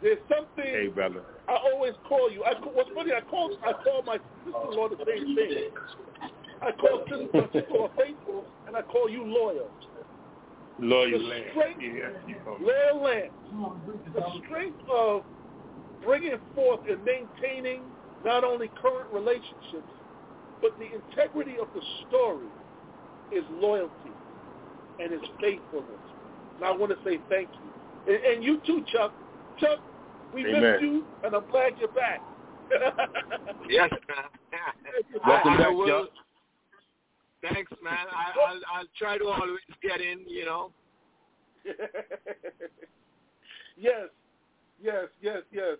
there's 0.00 0.18
something 0.28 0.64
Hey, 0.64 0.86
brother. 0.88 1.22
I 1.48 1.56
always 1.56 1.92
call 2.08 2.30
you. 2.30 2.44
I, 2.44 2.54
what's 2.72 2.90
funny, 2.94 3.12
I 3.12 3.20
call 3.20 3.50
I 3.62 3.72
call 3.72 4.02
my 4.06 4.18
sister-in-law 4.44 4.88
the 4.88 5.04
same 5.06 5.36
thing. 5.36 5.70
I 6.62 6.70
call 6.72 7.04
sister-in-law 7.08 7.88
faithful, 7.98 8.44
and 8.66 8.76
I 8.76 8.82
call 8.82 9.08
you 9.10 9.24
loyal. 9.24 9.70
Lawyer 10.82 11.16
The 11.18 11.24
Land. 11.24 11.44
strength- 11.50 11.80
Yeah, 11.80 12.10
you. 12.26 12.36
Loyal 12.60 13.02
Lance. 13.02 13.32
The 14.14 14.40
strength 14.44 14.80
of 14.90 15.22
bringing 16.02 16.38
forth 16.54 16.80
and 16.90 17.02
maintaining 17.04 17.82
not 18.24 18.42
only 18.44 18.68
current 18.82 19.06
relationships, 19.12 19.88
but 20.60 20.76
the 20.78 20.92
integrity 20.92 21.58
of 21.58 21.68
the 21.74 21.82
story 22.08 22.46
is 23.30 23.44
loyalty 23.50 24.10
and 24.98 25.12
is 25.12 25.20
faithfulness. 25.40 26.00
And 26.56 26.64
I 26.64 26.72
want 26.72 26.90
to 26.90 26.98
say 27.04 27.18
thank 27.28 27.48
you. 28.06 28.12
And, 28.14 28.24
and 28.24 28.44
you 28.44 28.58
too, 28.66 28.84
Chuck. 28.92 29.12
Chuck, 29.58 29.78
we 30.34 30.44
Amen. 30.46 30.62
missed 30.62 30.82
you, 30.82 31.04
and 31.24 31.34
I'm 31.34 31.46
glad 31.50 31.72
you're 31.78 31.88
back. 31.88 32.20
Yes, 33.68 33.90
man. 34.08 34.24
Welcome 35.26 35.52
I, 35.52 35.54
I 35.54 35.58
back, 35.58 35.70
will, 35.70 35.86
Chuck. 35.86 36.08
Thanks, 37.42 37.72
man. 37.82 38.06
I, 38.10 38.32
I'll, 38.48 38.60
I'll 38.72 38.86
try 38.98 39.18
to 39.18 39.24
always 39.26 39.58
get 39.82 40.00
in, 40.00 40.20
you 40.28 40.44
know. 40.44 40.70
yes, 43.76 44.08
yes, 44.82 45.06
yes, 45.20 45.42
yes. 45.52 45.76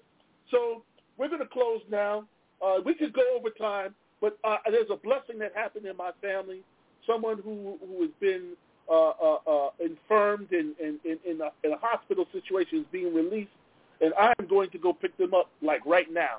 So 0.51 0.83
we're 1.17 1.29
going 1.29 1.41
to 1.41 1.47
close 1.47 1.81
now. 1.91 2.25
Uh, 2.65 2.77
we 2.85 2.95
could 2.95 3.13
go 3.13 3.23
over 3.37 3.51
time, 3.51 3.95
but 4.21 4.39
uh, 4.45 4.57
there's 4.71 4.91
a 4.91 4.97
blessing 4.97 5.39
that 5.41 5.53
happened 5.55 5.87
in 5.87 5.97
my 5.97 6.11
family. 6.21 6.61
Someone 7.07 7.39
who 7.43 7.79
who 7.85 8.03
has 8.03 8.11
been 8.21 8.51
uh, 8.89 9.11
uh, 9.11 9.39
uh, 9.47 9.71
infirmed 9.81 10.53
in 10.53 10.75
in 10.81 10.99
in, 11.05 11.19
in, 11.29 11.41
a, 11.41 11.51
in 11.65 11.73
a 11.73 11.79
hospital 11.81 12.27
situation 12.33 12.79
is 12.81 12.87
being 12.93 13.13
released, 13.13 13.51
and 14.01 14.13
I'm 14.15 14.47
going 14.49 14.71
to 14.71 14.79
go 14.79 14.93
pick 14.93 15.17
them 15.19 15.35
up 15.35 15.51
like 15.63 15.85
right 15.85 16.13
now. 16.13 16.39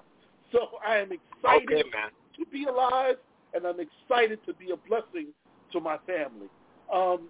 So 0.54 0.70
I 0.86 0.98
am 1.00 1.10
excited 1.12 1.70
Okay, 1.70 1.84
man. 1.92 2.12
to 2.38 2.46
be 2.52 2.66
alive, 2.66 3.16
and 3.54 3.66
I'm 3.66 3.80
excited 3.80 4.40
to 4.46 4.54
be 4.54 4.72
a 4.72 4.78
blessing 4.88 5.28
to 5.72 5.80
my 5.80 5.98
family. 6.06 6.48
Um, 6.94 7.28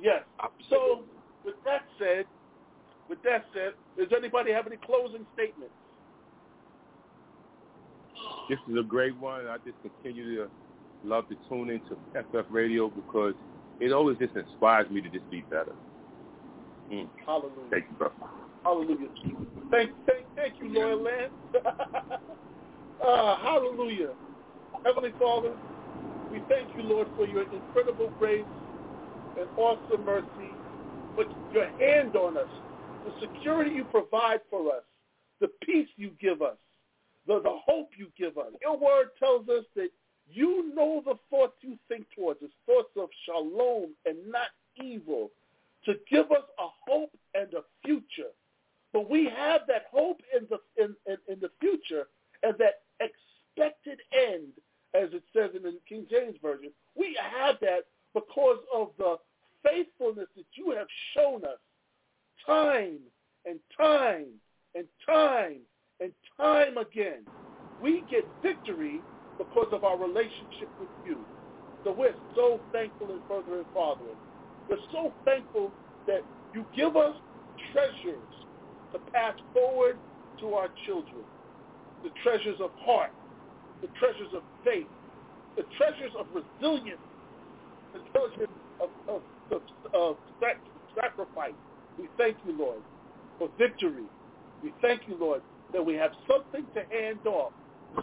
yes. 0.00 0.22
So, 0.68 1.02
with 1.44 1.56
that 1.64 1.82
said, 1.98 2.26
with 3.08 3.22
that 3.24 3.44
said, 3.52 3.72
does 3.98 4.08
anybody 4.16 4.52
have 4.52 4.66
any 4.66 4.76
closing 4.76 5.26
statements? 5.34 5.74
This 8.48 8.58
is 8.68 8.76
a 8.78 8.82
great 8.82 9.16
one. 9.16 9.46
I 9.46 9.56
just 9.58 9.76
continue 9.82 10.36
to 10.36 10.50
love 11.04 11.28
to 11.28 11.36
tune 11.48 11.70
into 11.70 11.96
FF 12.14 12.46
Radio 12.50 12.88
because 12.88 13.34
it 13.80 13.92
always 13.92 14.18
just 14.18 14.36
inspires 14.36 14.90
me 14.90 15.00
to 15.00 15.08
just 15.08 15.28
be 15.30 15.42
better. 15.42 15.72
Mm. 16.92 17.08
Hallelujah. 17.24 17.52
Thank 17.70 17.84
you, 17.90 17.96
brother. 17.96 18.14
Hallelujah. 18.62 19.08
Thank, 19.70 19.90
thank, 20.06 20.26
thank 20.36 20.54
you, 20.60 20.68
Loyal 20.68 21.02
Lance. 21.02 21.32
uh, 23.04 23.36
hallelujah. 23.36 24.10
Heavenly 24.84 25.12
Father, 25.18 25.54
we 26.30 26.42
thank 26.48 26.70
you, 26.74 26.82
Lord, 26.82 27.08
for 27.16 27.26
your 27.26 27.44
incredible 27.52 28.12
grace 28.18 28.46
and 29.36 29.46
awesome 29.56 30.04
mercy, 30.04 30.58
but 31.16 31.26
your 31.50 31.66
hand 31.78 32.16
on 32.16 32.36
us, 32.36 32.48
the 33.04 33.12
security 33.20 33.72
you 33.72 33.84
provide 33.84 34.40
for 34.50 34.68
us, 34.68 34.82
the 35.40 35.48
peace 35.64 35.88
you 35.96 36.10
give 36.20 36.42
us, 36.42 36.56
the, 37.26 37.40
the 37.42 37.56
hope 37.66 37.90
you 37.96 38.08
give 38.18 38.38
us. 38.38 38.52
Your 38.62 38.78
word 38.78 39.08
tells 39.18 39.48
us 39.48 39.64
that 39.76 39.90
you 40.32 40.72
know 40.74 41.02
the 41.04 41.14
thoughts 41.30 41.54
you 41.60 41.76
think 41.88 42.06
towards 42.14 42.42
us, 42.42 42.50
thoughts 42.66 42.90
of 42.96 43.08
shalom 43.26 43.90
and 44.06 44.16
not 44.30 44.48
evil, 44.82 45.30
to 45.84 45.94
give 46.10 46.30
us 46.30 46.44
a 46.58 46.66
hope 46.86 47.10
and 47.34 47.52
a 47.54 47.62
future. 47.84 48.30
But 48.92 49.08
we 49.10 49.30
have 49.36 49.62
that 49.68 49.86
hope 49.92 50.20
in 50.36 50.46
the 50.50 50.58
in, 50.82 50.94
in, 51.06 51.16
in 51.32 51.40
the 51.40 51.50
future 51.60 52.04
and 52.42 52.54
that 52.58 52.80
expected 53.00 54.00
end, 54.12 54.48
as 54.94 55.10
it 55.12 55.22
says 55.34 55.50
in 55.54 55.62
the 55.62 55.78
King 55.88 56.06
James 56.10 56.36
Version. 56.42 56.70
We 56.96 57.16
have 57.34 57.56
that 57.60 57.84
because 58.14 58.58
of 58.74 58.90
the 58.98 59.16
faithfulness 59.64 60.28
that 60.36 60.46
you 60.54 60.70
have 60.76 60.86
shown 61.14 61.44
us 61.44 61.58
time 62.46 62.98
and 63.46 63.58
time 63.76 64.26
and 64.74 64.86
time 65.06 65.60
and 66.00 66.12
time 66.36 66.78
again. 66.78 67.22
We 67.80 68.04
get 68.10 68.28
victory 68.42 69.04
because 69.70 69.76
of 69.76 69.84
our 69.84 69.98
relationship 69.98 70.68
with 70.78 70.88
you. 71.06 71.18
So 71.84 71.92
we're 71.92 72.14
so 72.34 72.60
thankful 72.72 73.10
and 73.10 73.20
Furthering 73.28 73.64
Fathering. 73.74 74.16
We're 74.68 74.76
so 74.92 75.12
thankful 75.24 75.70
that 76.06 76.20
you 76.54 76.64
give 76.76 76.96
us 76.96 77.14
treasures 77.72 78.18
to 78.92 78.98
pass 79.12 79.34
forward 79.52 79.96
to 80.40 80.54
our 80.54 80.68
children. 80.86 81.24
The 82.02 82.10
treasures 82.22 82.60
of 82.60 82.70
heart, 82.80 83.12
the 83.82 83.88
treasures 83.98 84.32
of 84.34 84.42
faith, 84.64 84.86
the 85.56 85.64
treasures 85.76 86.12
of 86.18 86.26
resilience, 86.34 87.00
the 87.92 88.00
treasures 88.12 88.48
of, 88.80 88.90
of, 89.08 89.22
of, 89.52 89.62
of 89.94 90.16
sacrifice. 90.94 91.52
We 91.98 92.08
thank 92.16 92.36
you, 92.46 92.56
Lord, 92.58 92.80
for 93.38 93.48
victory. 93.58 94.04
We 94.62 94.72
thank 94.80 95.02
you, 95.08 95.16
Lord, 95.18 95.42
that 95.72 95.84
we 95.84 95.94
have 95.94 96.12
something 96.28 96.64
to 96.74 96.82
hand 96.94 97.26
off 97.26 97.52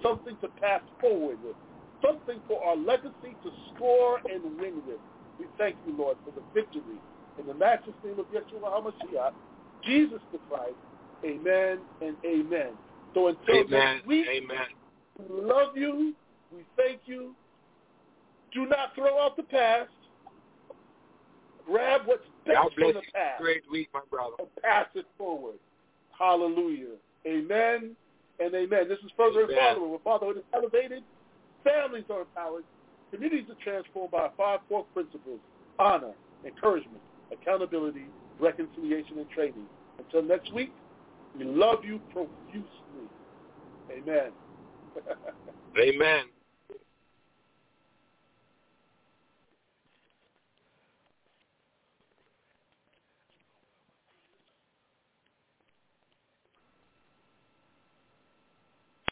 something 0.02 0.38
to 0.42 0.48
pass 0.62 0.82
forward 1.00 1.38
with, 1.44 1.56
something 2.02 2.42
for 2.48 2.64
our 2.64 2.76
legacy 2.76 3.36
to 3.44 3.52
score 3.74 4.20
and 4.32 4.44
win 4.60 4.82
with. 4.88 5.00
We 5.40 5.46
thank 5.58 5.78
you, 5.86 5.96
Lord, 5.98 6.18
for 6.26 6.32
the 6.32 6.44
victory. 6.54 7.00
In 7.40 7.46
the 7.46 7.54
matchless 7.54 7.96
name 8.04 8.20
of 8.20 8.26
Yeshua 8.28 8.64
HaMashiach, 8.64 9.32
Jesus 9.84 10.22
the 10.32 10.40
Christ, 10.50 10.76
amen 11.24 11.80
and 12.02 12.16
amen. 12.26 12.70
So 13.14 13.28
until 13.28 13.56
Amen. 13.56 13.70
next 13.70 14.08
week, 14.08 14.28
Amen. 14.28 14.58
we 15.20 15.42
love 15.42 15.78
you. 15.78 16.14
We 16.54 16.66
thank 16.76 17.02
you. 17.06 17.36
Do 18.54 18.66
not 18.66 18.96
throw 18.96 19.24
out 19.24 19.38
the 19.38 19.44
past. 19.44 19.90
Grab 21.66 22.02
what's 22.06 22.24
best 22.46 22.58
from 22.76 22.94
the 22.94 23.02
past 23.14 23.42
Great 23.42 23.64
week, 23.72 23.90
my 23.94 24.00
brother. 24.10 24.36
and 24.40 24.48
pass 24.64 24.88
it 24.96 25.06
forward. 25.18 25.56
Hallelujah. 26.18 26.96
Amen 27.28 27.96
and 28.40 28.54
amen. 28.54 28.88
This 28.88 29.00
is 29.00 29.12
further 29.18 29.42
and 29.42 29.52
Amen. 29.52 29.76
fatherhood. 29.76 29.90
Where 29.90 30.00
fatherhood 30.04 30.38
is 30.38 30.44
elevated, 30.54 31.04
families 31.64 32.06
are 32.10 32.22
empowered, 32.22 32.64
communities 33.12 33.50
are 33.50 33.62
transformed 33.64 34.12
by 34.12 34.30
five 34.38 34.60
core 34.68 34.86
principles, 34.94 35.40
honor, 35.80 36.14
encouragement, 36.46 37.02
accountability, 37.32 38.06
reconciliation, 38.40 39.20
and 39.20 39.30
training. 39.30 39.66
Until 40.00 40.24
next 40.24 40.54
week, 40.54 40.72
we 41.38 41.46
love 41.46 41.84
you 41.84 42.00
profusely. 42.14 43.08
Amen. 43.92 44.32
Amen. 45.80 46.26